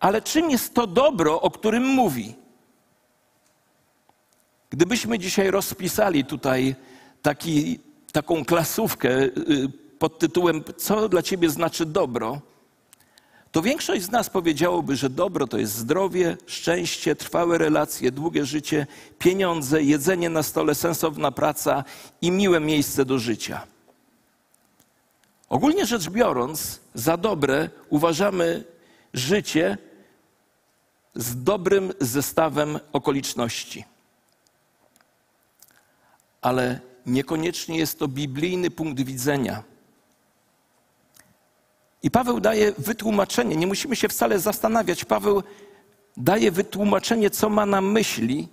Ale 0.00 0.22
czym 0.22 0.50
jest 0.50 0.74
to 0.74 0.86
dobro, 0.86 1.40
o 1.40 1.50
którym 1.50 1.84
mówi? 1.86 2.34
Gdybyśmy 4.70 5.18
dzisiaj 5.18 5.50
rozpisali 5.50 6.24
tutaj 6.24 6.76
taki, 7.22 7.80
taką 8.12 8.44
klasówkę 8.44 9.10
y, 9.22 9.32
pod 9.98 10.18
tytułem 10.18 10.64
Co 10.76 11.08
dla 11.08 11.22
ciebie 11.22 11.50
znaczy 11.50 11.86
dobro, 11.86 12.40
to 13.52 13.62
większość 13.62 14.02
z 14.02 14.10
nas 14.10 14.30
powiedziałoby, 14.30 14.96
że 14.96 15.10
dobro 15.10 15.46
to 15.46 15.58
jest 15.58 15.74
zdrowie, 15.74 16.36
szczęście, 16.46 17.16
trwałe 17.16 17.58
relacje, 17.58 18.10
długie 18.10 18.44
życie, 18.44 18.86
pieniądze, 19.18 19.82
jedzenie 19.82 20.30
na 20.30 20.42
stole, 20.42 20.74
sensowna 20.74 21.32
praca 21.32 21.84
i 22.22 22.30
miłe 22.30 22.60
miejsce 22.60 23.04
do 23.04 23.18
życia. 23.18 23.66
Ogólnie 25.48 25.86
rzecz 25.86 26.08
biorąc, 26.08 26.80
za 26.94 27.16
dobre 27.16 27.70
uważamy 27.88 28.64
życie, 29.14 29.78
z 31.14 31.42
dobrym 31.42 31.92
zestawem 32.00 32.78
okoliczności. 32.92 33.84
Ale 36.40 36.80
niekoniecznie 37.08 37.78
jest 37.78 37.98
to 37.98 38.08
biblijny 38.08 38.70
punkt 38.70 39.00
widzenia. 39.00 39.62
I 42.02 42.10
Paweł 42.10 42.40
daje 42.40 42.72
wytłumaczenie, 42.72 43.56
nie 43.56 43.66
musimy 43.66 43.96
się 43.96 44.08
wcale 44.08 44.38
zastanawiać. 44.38 45.04
Paweł 45.04 45.42
daje 46.16 46.50
wytłumaczenie, 46.50 47.30
co 47.30 47.48
ma 47.48 47.66
na 47.66 47.80
myśli, 47.80 48.48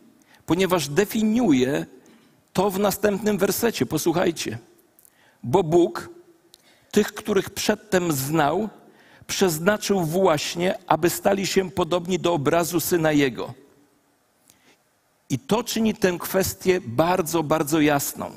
ponieważ 0.45 0.87
definiuje 0.87 1.85
to 2.53 2.69
w 2.69 2.79
następnym 2.79 3.37
wersecie. 3.37 3.85
Posłuchajcie. 3.85 4.57
Bo 5.43 5.63
Bóg 5.63 6.09
tych, 6.91 7.13
których 7.13 7.49
przedtem 7.49 8.11
znał, 8.11 8.69
przeznaczył 9.27 10.01
właśnie, 10.01 10.77
aby 10.87 11.09
stali 11.09 11.47
się 11.47 11.71
podobni 11.71 12.19
do 12.19 12.33
obrazu 12.33 12.79
syna 12.79 13.11
Jego. 13.11 13.53
I 15.35 15.39
to 15.39 15.63
czyni 15.63 15.93
tę 15.93 16.17
kwestię 16.19 16.81
bardzo, 16.81 17.43
bardzo 17.43 17.81
jasną. 17.81 18.31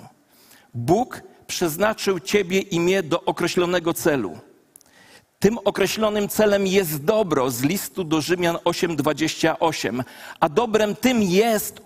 Bóg 0.75 1.23
przeznaczył 1.47 2.21
Ciebie 2.21 2.61
i 2.61 2.81
mnie 2.81 3.03
do 3.03 3.25
określonego 3.25 3.95
celu. 3.95 4.39
Tym 5.39 5.59
określonym 5.65 6.29
celem 6.29 6.67
jest 6.67 7.05
dobro 7.05 7.51
z 7.51 7.63
listu 7.63 8.05
do 8.05 8.21
Rzymian 8.21 8.57
8:28, 8.65 10.05
a 10.41 10.49
dobrem 10.49 10.97
tym 10.97 11.23
jest 11.23 11.81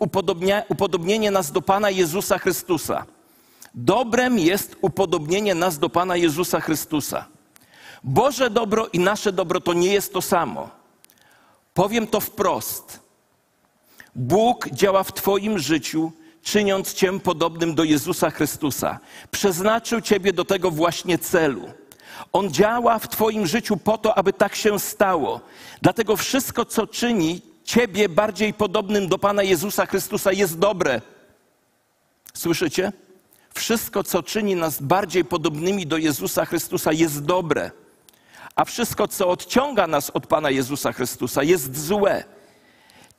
upodobnienie 0.69 1.31
nas 1.31 1.53
do 1.53 1.63
Pana 1.63 1.91
Jezusa 1.91 2.39
Chrystusa. 2.39 3.07
Dobrem 3.75 4.39
jest 4.39 4.77
upodobnienie 4.81 5.55
nas 5.55 5.79
do 5.79 5.89
Pana 5.89 6.17
Jezusa 6.17 6.61
Chrystusa. 6.61 7.25
Boże 8.05 8.51
dobro 8.51 8.89
i 8.93 8.99
nasze 8.99 9.33
dobro 9.33 9.61
to 9.61 9.73
nie 9.73 9.93
jest 9.93 10.13
to 10.13 10.23
samo. 10.23 10.71
Powiem 11.75 12.07
to 12.07 12.21
wprost. 12.21 13.02
Bóg 14.15 14.69
działa 14.69 15.03
w 15.03 15.13
Twoim 15.13 15.59
życiu, 15.59 16.13
czyniąc 16.43 16.95
Cię 16.95 17.21
podobnym 17.21 17.75
do 17.75 17.85
Jezusa 17.85 18.31
Chrystusa. 18.31 18.99
Przeznaczył 19.31 20.01
Ciebie 20.01 20.33
do 20.33 20.45
tego 20.45 20.71
właśnie 20.71 21.19
celu. 21.19 21.71
On 22.33 22.51
działa 22.51 22.99
w 22.99 23.09
Twoim 23.09 23.47
życiu 23.47 23.77
po 23.77 23.99
to, 23.99 24.19
aby 24.19 24.33
tak 24.33 24.55
się 24.55 24.79
stało. 24.79 25.41
Dlatego 25.83 26.17
wszystko, 26.17 26.65
co 26.65 26.87
czyni 26.87 27.43
Ciebie 27.65 28.09
bardziej 28.09 28.55
podobnym 28.55 29.09
do 29.09 29.19
Pana 29.19 29.43
Jezusa 29.43 29.87
Chrystusa, 29.87 30.33
jest 30.33 30.59
dobre. 30.59 31.01
Słyszycie? 32.35 32.93
Wszystko, 33.55 34.05
co 34.05 34.23
czyni 34.23 34.57
nas 34.57 34.83
bardziej 34.83 35.25
podobnymi 35.25 35.87
do 35.87 35.97
Jezusa 35.97 36.45
Chrystusa, 36.45 36.93
jest 36.93 37.25
dobre. 37.25 37.71
A 38.57 38.65
wszystko, 38.65 39.09
co 39.09 39.29
odciąga 39.29 39.87
nas 39.87 40.11
od 40.11 40.27
Pana 40.27 40.51
Jezusa 40.51 40.93
Chrystusa, 40.93 41.43
jest 41.43 41.87
złe. 41.87 42.25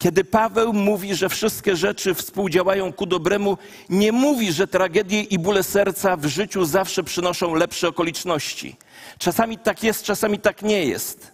Kiedy 0.03 0.23
Paweł 0.23 0.73
mówi, 0.73 1.15
że 1.15 1.29
wszystkie 1.29 1.75
rzeczy 1.75 2.13
współdziałają 2.13 2.93
ku 2.93 3.05
dobremu, 3.05 3.57
nie 3.89 4.11
mówi, 4.11 4.53
że 4.53 4.67
tragedie 4.67 5.21
i 5.21 5.39
bóle 5.39 5.63
serca 5.63 6.17
w 6.17 6.25
życiu 6.25 6.65
zawsze 6.65 7.03
przynoszą 7.03 7.55
lepsze 7.55 7.87
okoliczności. 7.87 8.75
Czasami 9.17 9.57
tak 9.57 9.83
jest, 9.83 10.03
czasami 10.03 10.39
tak 10.39 10.61
nie 10.61 10.85
jest. 10.85 11.31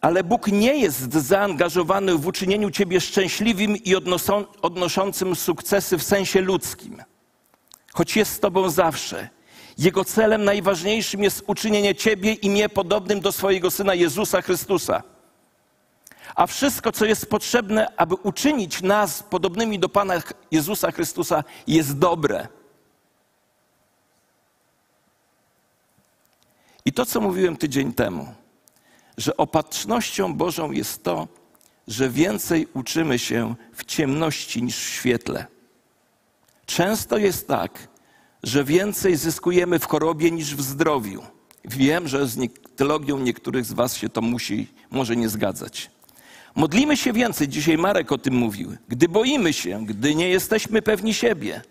Ale 0.00 0.24
Bóg 0.24 0.46
nie 0.46 0.76
jest 0.76 1.12
zaangażowany 1.12 2.14
w 2.14 2.26
uczynieniu 2.26 2.70
ciebie 2.70 3.00
szczęśliwym 3.00 3.76
i 3.76 3.94
odnoszącym 4.62 5.36
sukcesy 5.36 5.98
w 5.98 6.02
sensie 6.02 6.40
ludzkim, 6.40 7.02
choć 7.92 8.16
jest 8.16 8.32
z 8.32 8.40
tobą 8.40 8.70
zawsze. 8.70 9.28
Jego 9.78 10.04
celem 10.04 10.44
najważniejszym 10.44 11.22
jest 11.22 11.44
uczynienie 11.46 11.94
ciebie 11.94 12.32
i 12.32 12.50
mnie 12.50 12.68
podobnym 12.68 13.20
do 13.20 13.32
swojego 13.32 13.70
syna 13.70 13.94
Jezusa 13.94 14.42
Chrystusa. 14.42 15.17
A 16.38 16.46
wszystko, 16.46 16.92
co 16.92 17.04
jest 17.04 17.30
potrzebne, 17.30 17.96
aby 17.96 18.14
uczynić 18.14 18.82
nas 18.82 19.22
podobnymi 19.22 19.78
do 19.78 19.88
Pana 19.88 20.14
Jezusa 20.50 20.92
Chrystusa, 20.92 21.44
jest 21.66 21.98
dobre. 21.98 22.48
I 26.84 26.92
to, 26.92 27.06
co 27.06 27.20
mówiłem 27.20 27.56
tydzień 27.56 27.92
temu, 27.92 28.34
że 29.16 29.36
opatrznością 29.36 30.34
Bożą 30.34 30.72
jest 30.72 31.04
to, 31.04 31.28
że 31.88 32.10
więcej 32.10 32.68
uczymy 32.74 33.18
się 33.18 33.54
w 33.72 33.84
ciemności 33.84 34.62
niż 34.62 34.76
w 34.76 34.88
świetle. 34.88 35.46
Często 36.66 37.18
jest 37.18 37.48
tak, 37.48 37.88
że 38.42 38.64
więcej 38.64 39.16
zyskujemy 39.16 39.78
w 39.78 39.86
chorobie 39.86 40.30
niż 40.30 40.54
w 40.54 40.62
zdrowiu. 40.62 41.22
Wiem, 41.64 42.08
że 42.08 42.26
z 42.26 42.38
teologią 42.76 43.18
niektórych 43.18 43.64
z 43.64 43.72
Was 43.72 43.96
się 43.96 44.08
to 44.08 44.20
musi, 44.20 44.68
może 44.90 45.16
nie 45.16 45.28
zgadzać. 45.28 45.97
Modlimy 46.58 46.96
się 46.96 47.12
więcej, 47.12 47.48
dzisiaj 47.48 47.78
Marek 47.78 48.12
o 48.12 48.18
tym 48.18 48.34
mówił, 48.34 48.76
gdy 48.88 49.08
boimy 49.08 49.52
się, 49.52 49.86
gdy 49.86 50.14
nie 50.14 50.28
jesteśmy 50.28 50.82
pewni 50.82 51.14
siebie. 51.14 51.62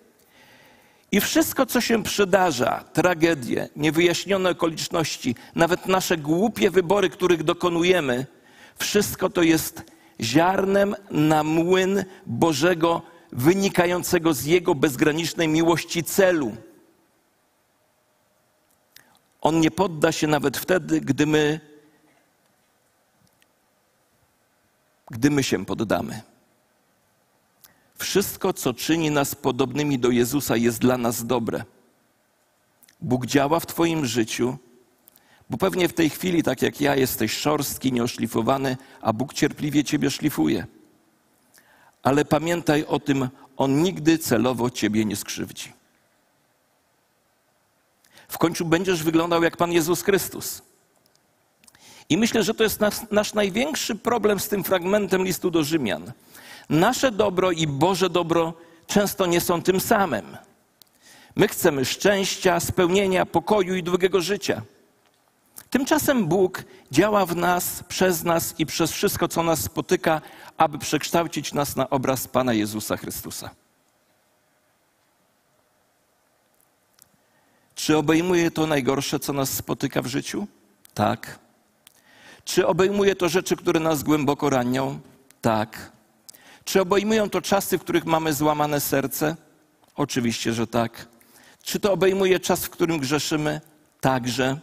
I 1.12 1.22
wszystko, 1.22 1.66
co 1.66 1.82
się 1.82 2.04
przydarza, 2.04 2.84
tragedie, 2.94 3.70
niewyjaśnione 3.76 4.50
okoliczności, 4.50 5.36
nawet 5.56 5.86
nasze 5.86 6.18
głupie 6.18 6.72
wybory, 6.72 7.10
których 7.10 7.44
dokonujemy, 7.44 8.26
wszystko 8.78 9.30
to 9.30 9.42
jest 9.42 9.84
ziarnem 10.22 10.96
na 11.12 11.44
młyn 11.44 12.06
Bożego, 12.26 13.02
wynikającego 13.32 14.34
z 14.34 14.46
Jego 14.46 14.76
bezgranicznej 14.76 15.48
miłości 15.48 16.04
celu. 16.04 16.56
On 19.42 19.60
nie 19.60 19.72
podda 19.72 20.12
się 20.12 20.28
nawet 20.28 20.58
wtedy, 20.58 21.02
gdy 21.02 21.26
my 21.26 21.60
gdy 25.12 25.32
my 25.32 25.44
się 25.44 25.66
poddamy. 25.66 26.22
Wszystko, 27.96 28.54
co 28.54 28.74
czyni 28.74 29.12
nas 29.12 29.36
podobnymi 29.36 30.00
do 30.00 30.10
Jezusa, 30.10 30.58
jest 30.58 30.80
dla 30.80 30.98
nas 30.98 31.26
dobre. 31.26 31.64
Bóg 33.02 33.26
działa 33.26 33.60
w 33.60 33.66
Twoim 33.66 34.06
życiu, 34.06 34.58
bo 35.50 35.58
pewnie 35.58 35.88
w 35.88 35.94
tej 35.94 36.10
chwili, 36.10 36.44
tak 36.44 36.62
jak 36.62 36.82
ja, 36.82 36.96
jesteś 36.96 37.32
szorstki, 37.32 37.94
nieoszlifowany, 37.94 38.78
a 39.02 39.14
Bóg 39.14 39.34
cierpliwie 39.34 39.84
Ciebie 39.84 40.12
szlifuje. 40.12 40.68
Ale 42.04 42.26
pamiętaj 42.26 42.86
o 42.86 43.00
tym, 43.00 43.30
On 43.58 43.82
nigdy 43.82 44.18
celowo 44.18 44.70
Ciebie 44.70 45.06
nie 45.06 45.16
skrzywdzi. 45.16 45.74
W 48.28 48.38
końcu 48.38 48.66
będziesz 48.66 49.04
wyglądał 49.04 49.44
jak 49.44 49.58
Pan 49.58 49.72
Jezus 49.72 50.02
Chrystus. 50.02 50.62
I 52.10 52.18
myślę, 52.18 52.44
że 52.44 52.54
to 52.54 52.64
jest 52.64 52.80
nasz, 52.80 52.96
nasz 53.12 53.34
największy 53.34 53.96
problem 53.96 54.40
z 54.40 54.48
tym 54.48 54.64
fragmentem 54.64 55.24
listu 55.24 55.52
do 55.52 55.64
Rzymian. 55.64 56.12
Nasze 56.70 57.12
dobro 57.12 57.52
i 57.52 57.68
Boże 57.68 58.10
dobro 58.10 58.54
często 58.88 59.26
nie 59.26 59.42
są 59.42 59.62
tym 59.62 59.80
samym. 59.80 60.38
My 61.36 61.48
chcemy 61.48 61.86
szczęścia, 61.86 62.60
spełnienia, 62.60 63.26
pokoju 63.26 63.76
i 63.76 63.84
długiego 63.84 64.22
życia. 64.22 64.62
Tymczasem 65.70 66.28
Bóg 66.28 66.64
działa 66.92 67.26
w 67.26 67.36
nas, 67.36 67.84
przez 67.88 68.24
nas 68.24 68.60
i 68.60 68.66
przez 68.66 68.92
wszystko, 68.92 69.28
co 69.28 69.44
nas 69.44 69.60
spotyka, 69.60 70.22
aby 70.58 70.78
przekształcić 70.78 71.54
nas 71.54 71.76
na 71.76 71.90
obraz 71.90 72.28
Pana 72.28 72.54
Jezusa 72.54 72.98
Chrystusa. 72.98 73.50
Czy 77.76 77.98
obejmuje 77.98 78.52
to 78.52 78.68
najgorsze, 78.68 79.20
co 79.20 79.34
nas 79.34 79.50
spotyka 79.50 80.02
w 80.02 80.08
życiu? 80.08 80.48
Tak. 80.94 81.47
Czy 82.48 82.68
obejmuje 82.68 83.16
to 83.16 83.30
rzeczy, 83.30 83.56
które 83.56 83.80
nas 83.80 84.04
głęboko 84.04 84.50
ranią? 84.50 85.00
Tak. 85.42 85.92
Czy 86.66 86.82
obejmują 86.82 87.30
to 87.30 87.42
czasy, 87.42 87.78
w 87.78 87.82
których 87.82 88.06
mamy 88.06 88.34
złamane 88.34 88.82
serce? 88.82 89.36
Oczywiście, 89.96 90.54
że 90.54 90.68
tak. 90.68 91.08
Czy 91.64 91.80
to 91.80 91.94
obejmuje 91.94 92.40
czas, 92.40 92.66
w 92.66 92.70
którym 92.70 93.00
grzeszymy? 93.00 93.62
Także. 94.02 94.60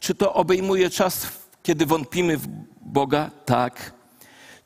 Czy 0.00 0.14
to 0.14 0.34
obejmuje 0.34 0.90
czas, 0.90 1.26
kiedy 1.62 1.86
wątpimy 1.86 2.36
w 2.36 2.46
Boga? 2.80 3.30
Tak. 3.44 3.92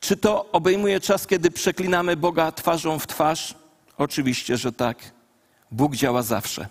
Czy 0.00 0.16
to 0.16 0.52
obejmuje 0.52 1.00
czas, 1.00 1.26
kiedy 1.26 1.50
przeklinamy 1.50 2.16
Boga 2.16 2.52
twarzą 2.52 2.98
w 2.98 3.06
twarz? 3.06 3.54
Oczywiście, 3.98 4.56
że 4.56 4.72
tak. 4.72 5.12
Bóg 5.70 5.96
działa 5.96 6.22
zawsze. 6.22 6.68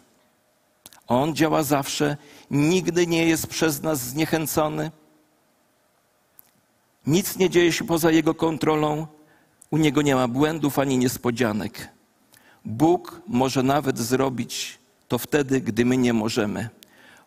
On 1.08 1.36
działa 1.36 1.64
zawsze, 1.64 2.18
nigdy 2.52 3.08
nie 3.08 3.26
jest 3.26 3.48
przez 3.48 3.82
nas 3.82 4.00
zniechęcony. 4.00 4.92
Nic 7.08 7.38
nie 7.38 7.50
dzieje 7.50 7.72
się 7.72 7.86
poza 7.86 8.12
Jego 8.12 8.36
kontrolą. 8.36 9.08
U 9.72 9.78
Niego 9.78 10.02
nie 10.02 10.16
ma 10.16 10.28
błędów 10.28 10.80
ani 10.80 10.98
niespodzianek. 10.98 11.90
Bóg 12.66 13.22
może 13.28 13.64
nawet 13.64 14.00
zrobić 14.00 14.80
to 15.08 15.18
wtedy, 15.18 15.62
gdy 15.62 15.86
my 15.86 15.98
nie 15.98 16.14
możemy. 16.14 16.70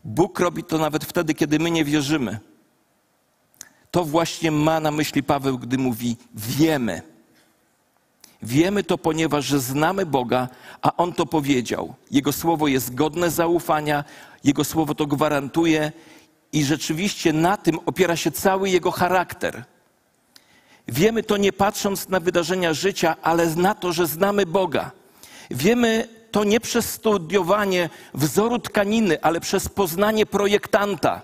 Bóg 0.05 0.41
robi 0.41 0.65
to 0.65 0.79
nawet 0.79 1.05
wtedy, 1.05 1.35
kiedy 1.35 1.59
my 1.59 1.71
nie 1.71 1.85
wierzymy. 1.85 2.39
To 3.91 4.05
właśnie 4.05 4.51
ma 4.51 4.81
na 4.81 4.91
myśli 4.91 5.23
Paweł, 5.23 5.59
gdy 5.59 5.79
mówi: 5.79 6.17
Wiemy. 6.35 7.03
Wiemy 8.43 8.85
to, 8.85 8.99
ponieważ 8.99 9.51
znamy 9.51 10.07
Boga, 10.07 10.49
a 10.83 10.97
On 10.97 11.13
to 11.13 11.27
powiedział. 11.27 11.95
Jego 12.11 12.33
słowo 12.33 12.69
jest 12.69 12.95
godne 12.95 13.31
zaufania, 13.31 14.05
Jego 14.45 14.65
słowo 14.65 14.95
to 14.95 15.07
gwarantuje 15.07 15.93
i 16.53 16.65
rzeczywiście 16.65 17.33
na 17.33 17.57
tym 17.57 17.79
opiera 17.87 18.17
się 18.17 18.31
cały 18.31 18.71
Jego 18.71 18.91
charakter. 18.91 19.65
Wiemy 20.89 21.23
to 21.23 21.37
nie 21.37 21.53
patrząc 21.53 22.09
na 22.09 22.21
wydarzenia 22.21 22.75
życia, 22.75 23.17
ale 23.23 23.47
na 23.47 23.75
to, 23.75 23.93
że 23.93 24.07
znamy 24.07 24.47
Boga. 24.47 24.91
Wiemy 25.51 26.09
to 26.31 26.45
nie 26.45 26.61
przez 26.61 26.91
studiowanie 26.91 27.91
wzoru 28.15 28.59
tkaniny, 28.59 29.23
ale 29.23 29.41
przez 29.41 29.69
poznanie 29.69 30.27
projektanta. 30.27 31.23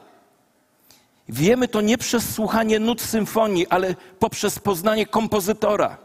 Wiemy 1.29 1.69
to 1.69 1.81
nie 1.81 1.99
przez 1.99 2.35
słuchanie 2.35 2.79
nut 2.79 3.01
symfonii, 3.01 3.67
ale 3.67 3.95
poprzez 4.19 4.59
poznanie 4.59 5.07
kompozytora. 5.07 5.97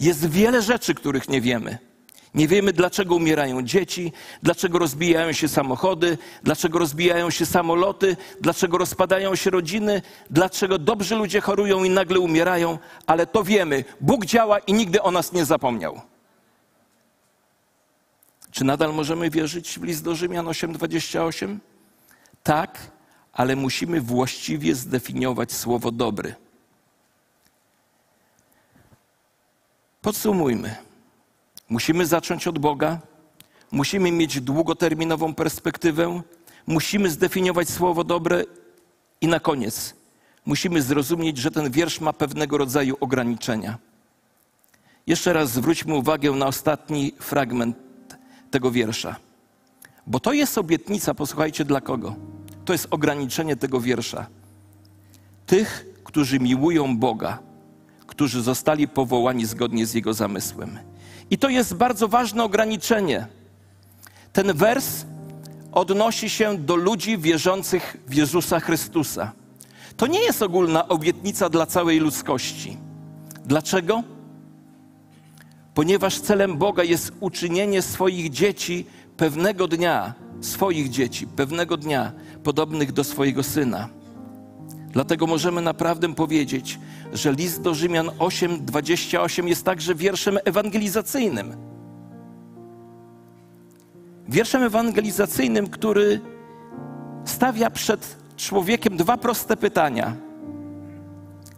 Jest 0.00 0.30
wiele 0.30 0.62
rzeczy, 0.62 0.94
których 0.94 1.28
nie 1.28 1.40
wiemy. 1.40 1.87
Nie 2.34 2.48
wiemy, 2.48 2.72
dlaczego 2.72 3.14
umierają 3.14 3.62
dzieci, 3.62 4.12
dlaczego 4.42 4.78
rozbijają 4.78 5.32
się 5.32 5.48
samochody, 5.48 6.18
dlaczego 6.42 6.78
rozbijają 6.78 7.30
się 7.30 7.46
samoloty, 7.46 8.16
dlaczego 8.40 8.78
rozpadają 8.78 9.34
się 9.34 9.50
rodziny, 9.50 10.02
dlaczego 10.30 10.78
dobrzy 10.78 11.16
ludzie 11.16 11.40
chorują 11.40 11.84
i 11.84 11.90
nagle 11.90 12.18
umierają, 12.18 12.78
ale 13.06 13.26
to 13.26 13.44
wiemy. 13.44 13.84
Bóg 14.00 14.24
działa 14.24 14.58
i 14.58 14.72
nigdy 14.72 15.02
o 15.02 15.10
nas 15.10 15.32
nie 15.32 15.44
zapomniał. 15.44 16.00
Czy 18.50 18.64
nadal 18.64 18.94
możemy 18.94 19.30
wierzyć 19.30 19.78
w 19.78 19.82
list 19.82 20.04
do 20.04 20.14
Rzymian 20.14 20.46
8:28? 20.46 21.58
Tak, 22.42 22.78
ale 23.32 23.56
musimy 23.56 24.00
właściwie 24.00 24.74
zdefiniować 24.74 25.52
słowo 25.52 25.90
dobry. 25.90 26.34
Podsumujmy. 30.02 30.87
Musimy 31.68 32.06
zacząć 32.06 32.46
od 32.46 32.58
Boga? 32.58 33.00
musimy 33.72 34.12
mieć 34.12 34.40
długoterminową 34.40 35.34
perspektywę, 35.34 36.22
musimy 36.66 37.10
zdefiniować 37.10 37.70
słowo 37.70 38.04
dobre 38.04 38.44
i 39.20 39.26
na 39.26 39.40
koniec 39.40 39.94
musimy 40.46 40.82
zrozumieć, 40.82 41.36
że 41.36 41.50
ten 41.50 41.70
wiersz 41.70 42.00
ma 42.00 42.12
pewnego 42.12 42.58
rodzaju 42.58 42.96
ograniczenia. 43.00 43.78
Jeszcze 45.06 45.32
raz 45.32 45.50
zwróćmy 45.50 45.94
uwagę 45.94 46.30
na 46.30 46.46
ostatni 46.46 47.12
fragment 47.18 47.76
tego 48.50 48.70
wiersza. 48.70 49.16
Bo 50.06 50.20
to 50.20 50.32
jest 50.32 50.58
obietnica, 50.58 51.14
posłuchajcie, 51.14 51.64
dla 51.64 51.80
kogo? 51.80 52.16
To 52.64 52.72
jest 52.72 52.86
ograniczenie 52.90 53.56
tego 53.56 53.80
wiersza. 53.80 54.26
Tych, 55.46 55.86
którzy 56.04 56.40
miłują 56.40 56.98
Boga, 56.98 57.38
którzy 58.06 58.42
zostali 58.42 58.88
powołani 58.88 59.46
zgodnie 59.46 59.86
z 59.86 59.94
Jego 59.94 60.14
zamysłem. 60.14 60.78
I 61.30 61.38
to 61.38 61.48
jest 61.48 61.74
bardzo 61.74 62.08
ważne 62.08 62.44
ograniczenie. 62.44 63.26
Ten 64.32 64.52
wers 64.52 65.04
odnosi 65.72 66.30
się 66.30 66.58
do 66.58 66.76
ludzi 66.76 67.18
wierzących 67.18 67.96
w 68.06 68.14
Jezusa 68.14 68.60
Chrystusa. 68.60 69.32
To 69.96 70.06
nie 70.06 70.20
jest 70.20 70.42
ogólna 70.42 70.88
obietnica 70.88 71.48
dla 71.48 71.66
całej 71.66 71.98
ludzkości. 71.98 72.76
Dlaczego? 73.44 74.02
Ponieważ 75.74 76.20
celem 76.20 76.56
Boga 76.56 76.84
jest 76.84 77.12
uczynienie 77.20 77.82
swoich 77.82 78.30
dzieci 78.30 78.86
pewnego 79.16 79.68
dnia, 79.68 80.14
swoich 80.40 80.88
dzieci, 80.90 81.26
pewnego 81.26 81.76
dnia 81.76 82.12
podobnych 82.44 82.92
do 82.92 83.04
swojego 83.04 83.42
syna. 83.42 83.88
Dlatego 84.92 85.26
możemy 85.26 85.62
naprawdę 85.62 86.14
powiedzieć, 86.14 86.78
że 87.12 87.32
list 87.32 87.62
do 87.62 87.74
Rzymian 87.74 88.06
8:28 88.06 89.48
jest 89.48 89.64
także 89.64 89.94
wierszem 89.94 90.38
ewangelizacyjnym. 90.44 91.56
Wierszem 94.28 94.62
ewangelizacyjnym, 94.62 95.66
który 95.66 96.20
stawia 97.24 97.70
przed 97.70 98.16
człowiekiem 98.36 98.96
dwa 98.96 99.16
proste 99.16 99.56
pytania. 99.56 100.16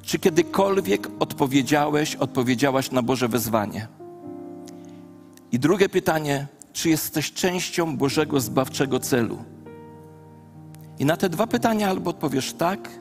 Czy 0.03 0.19
kiedykolwiek 0.19 1.09
odpowiedziałeś, 1.19 2.17
odpowiedziałaś 2.17 2.91
na 2.91 3.03
Boże 3.03 3.29
wezwanie? 3.29 3.89
I 5.53 5.59
drugie 5.59 5.89
pytanie, 5.89 6.47
czy 6.73 6.89
jesteś 6.89 7.33
częścią 7.33 7.97
Bożego 7.97 8.41
zbawczego 8.41 9.01
celu? 9.01 9.39
I 10.99 11.05
na 11.05 11.17
te 11.17 11.29
dwa 11.29 11.47
pytania 11.47 11.91
albo 11.91 12.11
odpowiesz 12.11 12.53
tak, 12.53 13.00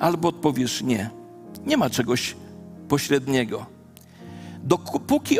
albo 0.00 0.28
odpowiesz 0.28 0.82
nie. 0.82 1.10
Nie 1.66 1.76
ma 1.76 1.90
czegoś 1.90 2.36
pośredniego. 2.88 3.66
Dopóki 4.64 5.38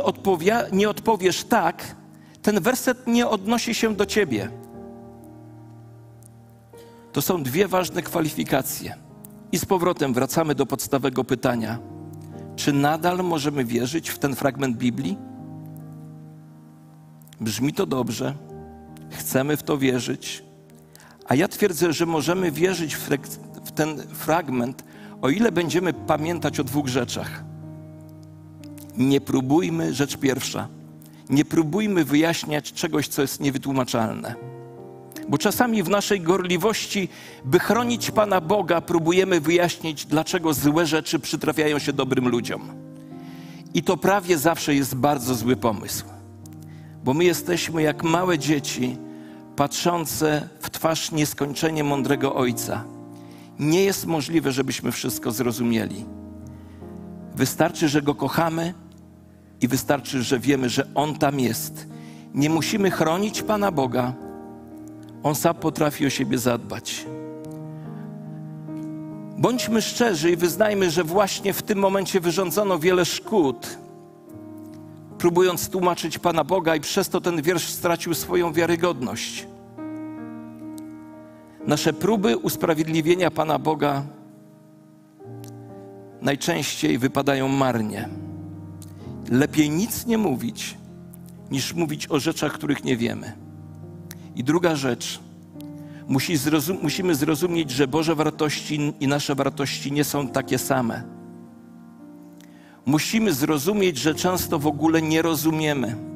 nie 0.73 0.89
odpowiesz 0.89 1.45
tak, 1.45 1.97
ten 2.43 2.61
werset 2.61 3.07
nie 3.07 3.29
odnosi 3.29 3.75
się 3.75 3.95
do 3.95 4.07
ciebie. 4.07 4.51
To 7.13 7.23
są 7.23 7.43
dwie 7.43 7.69
ważne 7.69 8.03
kwalifikacje. 8.03 8.95
I 9.53 9.59
z 9.59 9.65
powrotem 9.65 10.15
wracamy 10.15 10.55
do 10.55 10.67
podstawowego 10.67 11.25
pytania: 11.25 11.79
czy 12.57 12.73
nadal 12.73 13.19
możemy 13.25 13.65
wierzyć 13.65 14.11
w 14.11 14.19
ten 14.19 14.37
fragment 14.37 14.77
Biblii? 14.77 15.19
Brzmi 17.41 17.73
to 17.73 17.87
dobrze, 17.87 18.35
chcemy 19.11 19.57
w 19.57 19.63
to 19.63 19.79
wierzyć, 19.79 20.43
a 21.27 21.35
ja 21.35 21.49
twierdzę, 21.49 21.93
że 21.93 22.07
możemy 22.07 22.51
wierzyć 22.51 22.97
w, 22.97 23.09
w 23.65 23.73
ten 23.73 23.99
fragment, 23.99 24.85
o 25.23 25.29
ile 25.29 25.53
będziemy 25.53 25.93
pamiętać 25.93 26.61
o 26.61 26.65
dwóch 26.65 26.89
rzeczach. 26.89 27.45
Nie 28.99 29.21
próbujmy, 29.21 29.95
rzecz 29.95 30.17
pierwsza, 30.17 30.69
nie 31.31 31.45
próbujmy 31.45 32.05
wyjaśniać 32.05 32.73
czegoś, 32.73 33.09
co 33.09 33.23
jest 33.23 33.41
niewytłumaczalne. 33.41 34.35
Bo 35.29 35.39
czasami 35.39 35.83
w 35.83 35.89
naszej 35.89 36.21
gorliwości, 36.21 37.09
by 37.45 37.59
chronić 37.59 38.11
Pana 38.11 38.41
Boga, 38.41 38.81
próbujemy 38.81 39.41
wyjaśnić, 39.41 40.07
dlaczego 40.07 40.55
złe 40.55 40.87
rzeczy 40.87 41.19
przytrafiają 41.19 41.79
się 41.79 41.93
dobrym 41.93 42.29
ludziom. 42.29 42.61
I 43.75 43.83
to 43.83 43.97
prawie 43.97 44.39
zawsze 44.39 44.75
jest 44.75 44.95
bardzo 44.95 45.35
zły 45.35 45.57
pomysł. 45.57 46.05
Bo 47.05 47.15
my 47.15 47.25
jesteśmy 47.25 47.83
jak 47.83 48.03
małe 48.03 48.39
dzieci, 48.39 48.97
patrzące 49.57 50.49
w 50.61 50.71
twarz 50.71 51.13
nieskończenie 51.13 51.85
mądrego 51.85 52.35
Ojca. 52.35 52.85
Nie 53.61 53.85
jest 53.85 54.07
możliwe, 54.07 54.53
żebyśmy 54.53 54.93
wszystko 54.93 55.31
zrozumieli. 55.31 56.05
Wystarczy, 57.35 57.89
że 57.89 58.03
Go 58.03 58.15
kochamy 58.15 58.75
i 59.61 59.69
wystarczy, 59.69 60.23
że 60.23 60.39
wiemy, 60.39 60.69
że 60.69 60.87
On 60.95 61.15
tam 61.15 61.41
jest. 61.41 61.87
Nie 62.35 62.51
musimy 62.51 62.91
chronić 62.91 63.43
Pana 63.43 63.73
Boga. 63.73 64.15
On 65.23 65.35
sam 65.35 65.55
potrafi 65.55 66.07
o 66.07 66.11
siebie 66.11 66.39
zadbać. 66.39 67.07
Bądźmy 69.39 69.83
szczerzy 69.83 70.31
i 70.31 70.37
wyznajmy, 70.37 70.91
że 70.91 71.05
właśnie 71.05 71.53
w 71.53 71.63
tym 71.63 71.79
momencie 71.79 72.21
wyrządzono 72.21 72.79
wiele 72.79 73.05
szkód, 73.05 73.79
próbując 75.19 75.69
tłumaczyć 75.69 76.19
Pana 76.19 76.45
Boga, 76.45 76.77
i 76.77 76.81
przez 76.81 77.09
to 77.09 77.21
ten 77.21 77.43
wiersz 77.43 77.69
stracił 77.69 78.15
swoją 78.15 78.53
wiarygodność. 78.53 79.47
Nasze 81.67 81.93
próby 81.93 82.37
usprawiedliwienia 82.37 83.31
Pana 83.31 83.59
Boga 83.59 84.03
najczęściej 86.23 86.99
wypadają 86.99 87.49
marnie. 87.49 88.09
Lepiej 89.31 89.71
nic 89.71 90.07
nie 90.07 90.19
mówić, 90.19 90.77
niż 91.51 91.75
mówić 91.75 92.11
o 92.11 92.21
rzeczach, 92.21 92.53
których 92.53 92.85
nie 92.85 92.97
wiemy. 92.97 93.33
I 94.37 94.45
druga 94.45 94.77
rzecz, 94.77 95.21
musi 96.09 96.37
zrozum 96.37 96.79
musimy 96.83 97.15
zrozumieć, 97.15 97.71
że 97.71 97.89
Boże 97.89 98.15
wartości 98.15 98.93
i 99.01 99.09
nasze 99.09 99.35
wartości 99.35 99.93
nie 99.93 100.05
są 100.05 100.29
takie 100.29 100.59
same. 100.59 101.03
Musimy 102.87 103.33
zrozumieć, 103.33 103.99
że 103.99 104.15
często 104.15 104.59
w 104.59 104.67
ogóle 104.67 105.03
nie 105.03 105.23
rozumiemy. 105.23 106.10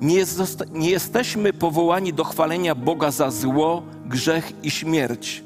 Nie, 0.00 0.14
jest, 0.14 0.64
nie 0.72 0.90
jesteśmy 0.90 1.52
powołani 1.52 2.12
do 2.12 2.24
chwalenia 2.24 2.74
Boga 2.74 3.10
za 3.10 3.30
zło, 3.30 3.82
grzech 4.06 4.52
i 4.64 4.70
śmierć, 4.70 5.44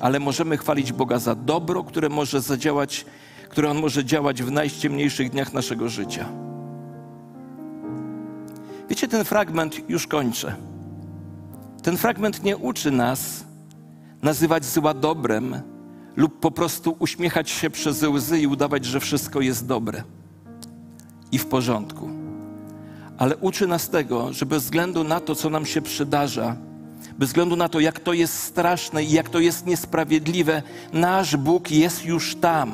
ale 0.00 0.20
możemy 0.20 0.56
chwalić 0.56 0.92
Boga 0.92 1.18
za 1.18 1.34
dobro, 1.34 1.84
które 1.84 2.08
może 2.08 2.40
zadziałać, 2.40 3.06
które 3.48 3.70
On 3.70 3.78
może 3.78 4.04
działać 4.04 4.42
w 4.42 4.50
najciemniejszych 4.50 5.30
dniach 5.30 5.52
naszego 5.52 5.88
życia. 5.88 6.28
Wiecie, 8.88 9.08
ten 9.08 9.24
fragment 9.24 9.90
już 9.90 10.06
kończę. 10.06 10.56
Ten 11.82 11.96
fragment 11.96 12.44
nie 12.44 12.56
uczy 12.56 12.90
nas 12.90 13.44
nazywać 14.22 14.64
zła 14.64 14.94
dobrem 14.94 15.56
lub 16.16 16.40
po 16.40 16.50
prostu 16.50 16.96
uśmiechać 16.98 17.50
się 17.50 17.70
przez 17.70 18.02
łzy 18.02 18.40
i 18.40 18.46
udawać, 18.46 18.84
że 18.84 19.00
wszystko 19.00 19.40
jest 19.40 19.66
dobre 19.66 20.02
i 21.32 21.38
w 21.38 21.46
porządku. 21.46 22.21
Ale 23.22 23.36
uczy 23.36 23.66
nas 23.66 23.88
tego, 23.88 24.32
że 24.32 24.46
bez 24.46 24.62
względu 24.62 25.04
na 25.04 25.20
to, 25.20 25.34
co 25.34 25.50
nam 25.50 25.66
się 25.66 25.82
przydarza, 25.82 26.56
bez 27.18 27.28
względu 27.28 27.56
na 27.56 27.68
to, 27.68 27.80
jak 27.80 28.00
to 28.00 28.12
jest 28.12 28.38
straszne 28.38 29.04
i 29.04 29.12
jak 29.12 29.28
to 29.28 29.40
jest 29.40 29.66
niesprawiedliwe, 29.66 30.62
nasz 30.92 31.36
Bóg 31.36 31.70
jest 31.70 32.04
już 32.04 32.36
tam. 32.36 32.72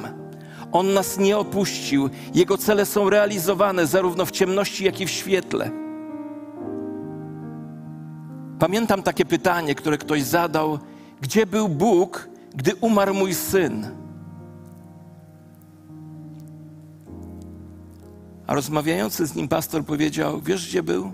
On 0.73 0.93
nas 0.95 1.19
nie 1.19 1.39
opuścił. 1.39 2.11
Jego 2.35 2.59
cele 2.59 2.87
są 2.87 3.11
realizowane 3.11 3.87
zarówno 3.87 4.27
w 4.27 4.31
ciemności, 4.31 4.85
jak 4.85 5.01
i 5.01 5.07
w 5.07 5.11
świetle. 5.11 5.71
Pamiętam 8.59 9.03
takie 9.03 9.25
pytanie, 9.25 9.75
które 9.75 9.99
ktoś 9.99 10.23
zadał: 10.23 10.79
Gdzie 11.21 11.47
był 11.47 11.69
Bóg, 11.69 12.29
gdy 12.55 12.75
umarł 12.75 13.15
mój 13.15 13.35
syn? 13.35 13.98
A 18.49 18.55
rozmawiający 18.55 19.27
z 19.27 19.35
nim 19.35 19.49
pastor 19.49 19.85
powiedział: 19.85 20.41
Wiesz, 20.41 20.69
gdzie 20.69 20.83
był? 20.83 21.13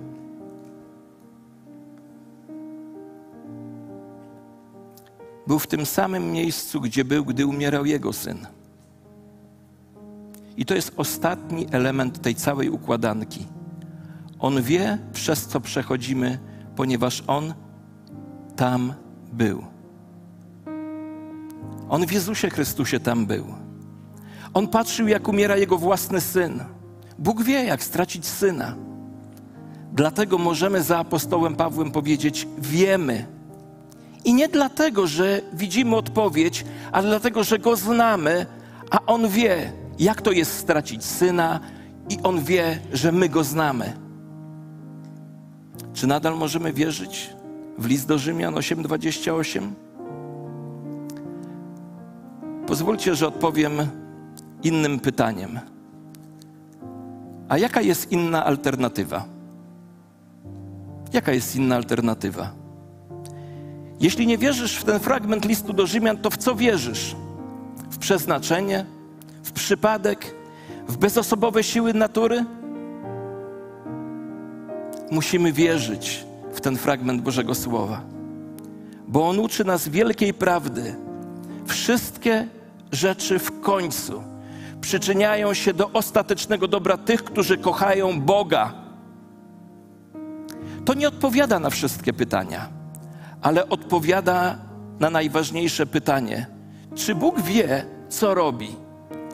Był 5.46 5.58
w 5.58 5.66
tym 5.66 5.86
samym 5.86 6.32
miejscu, 6.32 6.80
gdzie 6.80 7.04
był, 7.04 7.24
gdy 7.24 7.46
umierał 7.46 7.86
jego 7.86 8.12
syn. 8.12 8.46
I 10.56 10.64
to 10.64 10.74
jest 10.74 10.92
ostatni 10.96 11.66
element 11.70 12.22
tej 12.22 12.34
całej 12.34 12.70
układanki. 12.70 13.46
On 14.38 14.62
wie, 14.62 14.98
przez 15.12 15.46
co 15.46 15.60
przechodzimy 15.60 16.38
ponieważ 16.76 17.22
On 17.26 17.54
tam 18.56 18.94
był. 19.32 19.64
On 21.88 22.06
w 22.06 22.12
Jezusie 22.12 22.50
Chrystusie 22.50 23.00
tam 23.00 23.26
był. 23.26 23.46
On 24.54 24.68
patrzył, 24.68 25.08
jak 25.08 25.28
umiera 25.28 25.56
jego 25.56 25.78
własny 25.78 26.20
syn. 26.20 26.73
Bóg 27.18 27.42
wie, 27.42 27.64
jak 27.64 27.82
stracić 27.82 28.26
syna. 28.26 28.74
Dlatego 29.92 30.38
możemy 30.38 30.82
za 30.82 30.98
apostołem 30.98 31.56
Pawłem 31.56 31.90
powiedzieć: 31.90 32.48
Wiemy. 32.58 33.26
I 34.24 34.34
nie 34.34 34.48
dlatego, 34.48 35.06
że 35.06 35.40
widzimy 35.52 35.96
odpowiedź, 35.96 36.64
ale 36.92 37.08
dlatego, 37.08 37.44
że 37.44 37.58
go 37.58 37.76
znamy, 37.76 38.46
a 38.90 39.06
on 39.06 39.28
wie, 39.28 39.72
jak 39.98 40.22
to 40.22 40.32
jest 40.32 40.58
stracić 40.58 41.04
syna, 41.04 41.60
i 42.10 42.18
on 42.22 42.44
wie, 42.44 42.78
że 42.92 43.12
my 43.12 43.28
go 43.28 43.44
znamy. 43.44 43.92
Czy 45.94 46.06
nadal 46.06 46.36
możemy 46.36 46.72
wierzyć 46.72 47.30
w 47.78 47.86
list 47.86 48.08
do 48.08 48.18
Rzymian 48.18 48.54
8:28? 48.54 49.70
Pozwólcie, 52.66 53.14
że 53.14 53.28
odpowiem 53.28 53.72
innym 54.62 55.00
pytaniem. 55.00 55.73
A 57.48 57.58
jaka 57.58 57.80
jest 57.80 58.12
inna 58.12 58.44
alternatywa? 58.44 59.24
Jaka 61.12 61.32
jest 61.32 61.56
inna 61.56 61.76
alternatywa? 61.76 62.50
Jeśli 64.00 64.26
nie 64.26 64.38
wierzysz 64.38 64.76
w 64.76 64.84
ten 64.84 65.00
fragment 65.00 65.44
listu 65.44 65.72
do 65.72 65.86
Rzymian, 65.86 66.16
to 66.16 66.30
w 66.30 66.36
co 66.36 66.54
wierzysz? 66.54 67.16
W 67.90 67.98
przeznaczenie? 67.98 68.86
W 69.42 69.52
przypadek? 69.52 70.34
W 70.88 70.96
bezosobowe 70.96 71.62
siły 71.62 71.94
natury? 71.94 72.44
Musimy 75.10 75.52
wierzyć 75.52 76.26
w 76.52 76.60
ten 76.60 76.76
fragment 76.76 77.22
Bożego 77.22 77.54
Słowa, 77.54 78.02
bo 79.08 79.28
on 79.28 79.38
uczy 79.38 79.64
nas 79.64 79.88
wielkiej 79.88 80.34
prawdy. 80.34 80.94
Wszystkie 81.66 82.48
rzeczy 82.92 83.38
w 83.38 83.60
końcu 83.60 84.22
przyczyniają 84.84 85.54
się 85.54 85.74
do 85.74 85.90
ostatecznego 85.90 86.68
dobra 86.68 86.96
tych, 86.96 87.24
którzy 87.24 87.58
kochają 87.58 88.20
Boga. 88.20 88.72
To 90.84 90.94
nie 90.94 91.08
odpowiada 91.08 91.58
na 91.58 91.70
wszystkie 91.70 92.12
pytania, 92.12 92.68
ale 93.42 93.68
odpowiada 93.68 94.58
na 95.00 95.10
najważniejsze 95.10 95.86
pytanie: 95.86 96.46
czy 96.94 97.14
Bóg 97.14 97.40
wie, 97.40 97.86
co 98.08 98.34
robi? 98.34 98.76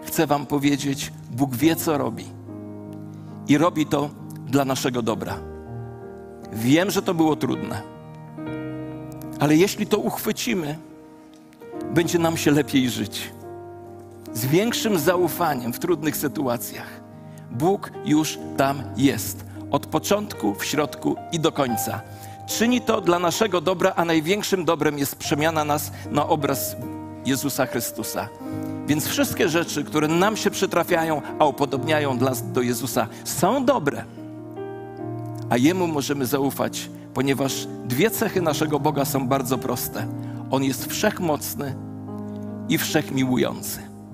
Chcę 0.05 0.27
Wam 0.27 0.47
powiedzieć, 0.47 1.13
Bóg 1.31 1.57
wie, 1.57 1.77
co 1.77 1.99
robi. 1.99 2.25
I 3.49 3.59
robi 3.59 3.87
to 3.87 4.11
dla 4.47 4.65
naszego 4.65 5.03
dobra. 5.03 5.39
Wiem, 6.53 6.91
że 6.91 7.03
to 7.03 7.15
było 7.15 7.37
trudne, 7.37 7.83
ale 9.41 9.57
jeśli 9.57 9.87
to 9.87 9.99
uchwycimy, 9.99 10.79
będzie 11.95 12.19
nam 12.19 12.37
się 12.37 12.51
lepiej 12.51 12.91
żyć. 12.91 13.40
Z 14.33 14.47
większym 14.47 14.99
zaufaniem 14.99 15.73
w 15.73 15.79
trudnych 15.79 16.17
sytuacjach. 16.17 17.01
Bóg 17.51 17.91
już 18.05 18.39
tam 18.57 18.83
jest. 18.97 19.45
Od 19.71 19.87
początku, 19.87 20.55
w 20.55 20.65
środku 20.65 21.17
i 21.33 21.41
do 21.41 21.53
końca. 21.53 22.01
Czyni 22.47 22.81
to 22.81 23.01
dla 23.01 23.19
naszego 23.19 23.61
dobra, 23.61 23.93
a 23.97 24.05
największym 24.05 24.65
dobrem 24.65 24.99
jest 24.99 25.17
przemiana 25.17 25.65
nas 25.65 25.93
na 26.11 26.29
obraz 26.29 26.77
Jezusa 27.27 27.67
Chrystusa. 27.67 28.29
Więc 28.87 29.07
wszystkie 29.07 29.49
rzeczy, 29.49 29.85
które 29.85 30.09
nam 30.09 30.37
się 30.37 30.51
przytrafiają, 30.51 31.23
a 31.39 31.47
upodobniają 31.47 32.15
nas 32.15 32.53
do 32.53 32.63
Jezusa, 32.63 33.07
są 33.25 33.65
dobre. 33.65 34.05
A 35.51 35.57
Jemu 35.57 35.87
możemy 35.87 36.27
zaufać, 36.27 36.91
ponieważ 37.15 37.67
dwie 37.85 38.11
cechy 38.11 38.43
naszego 38.43 38.81
Boga 38.81 39.05
są 39.05 39.29
bardzo 39.29 39.59
proste. 39.59 40.07
On 40.51 40.65
jest 40.65 40.87
wszechmocny 40.87 41.75
i 42.69 42.79
wszechmiłujący. 42.79 43.90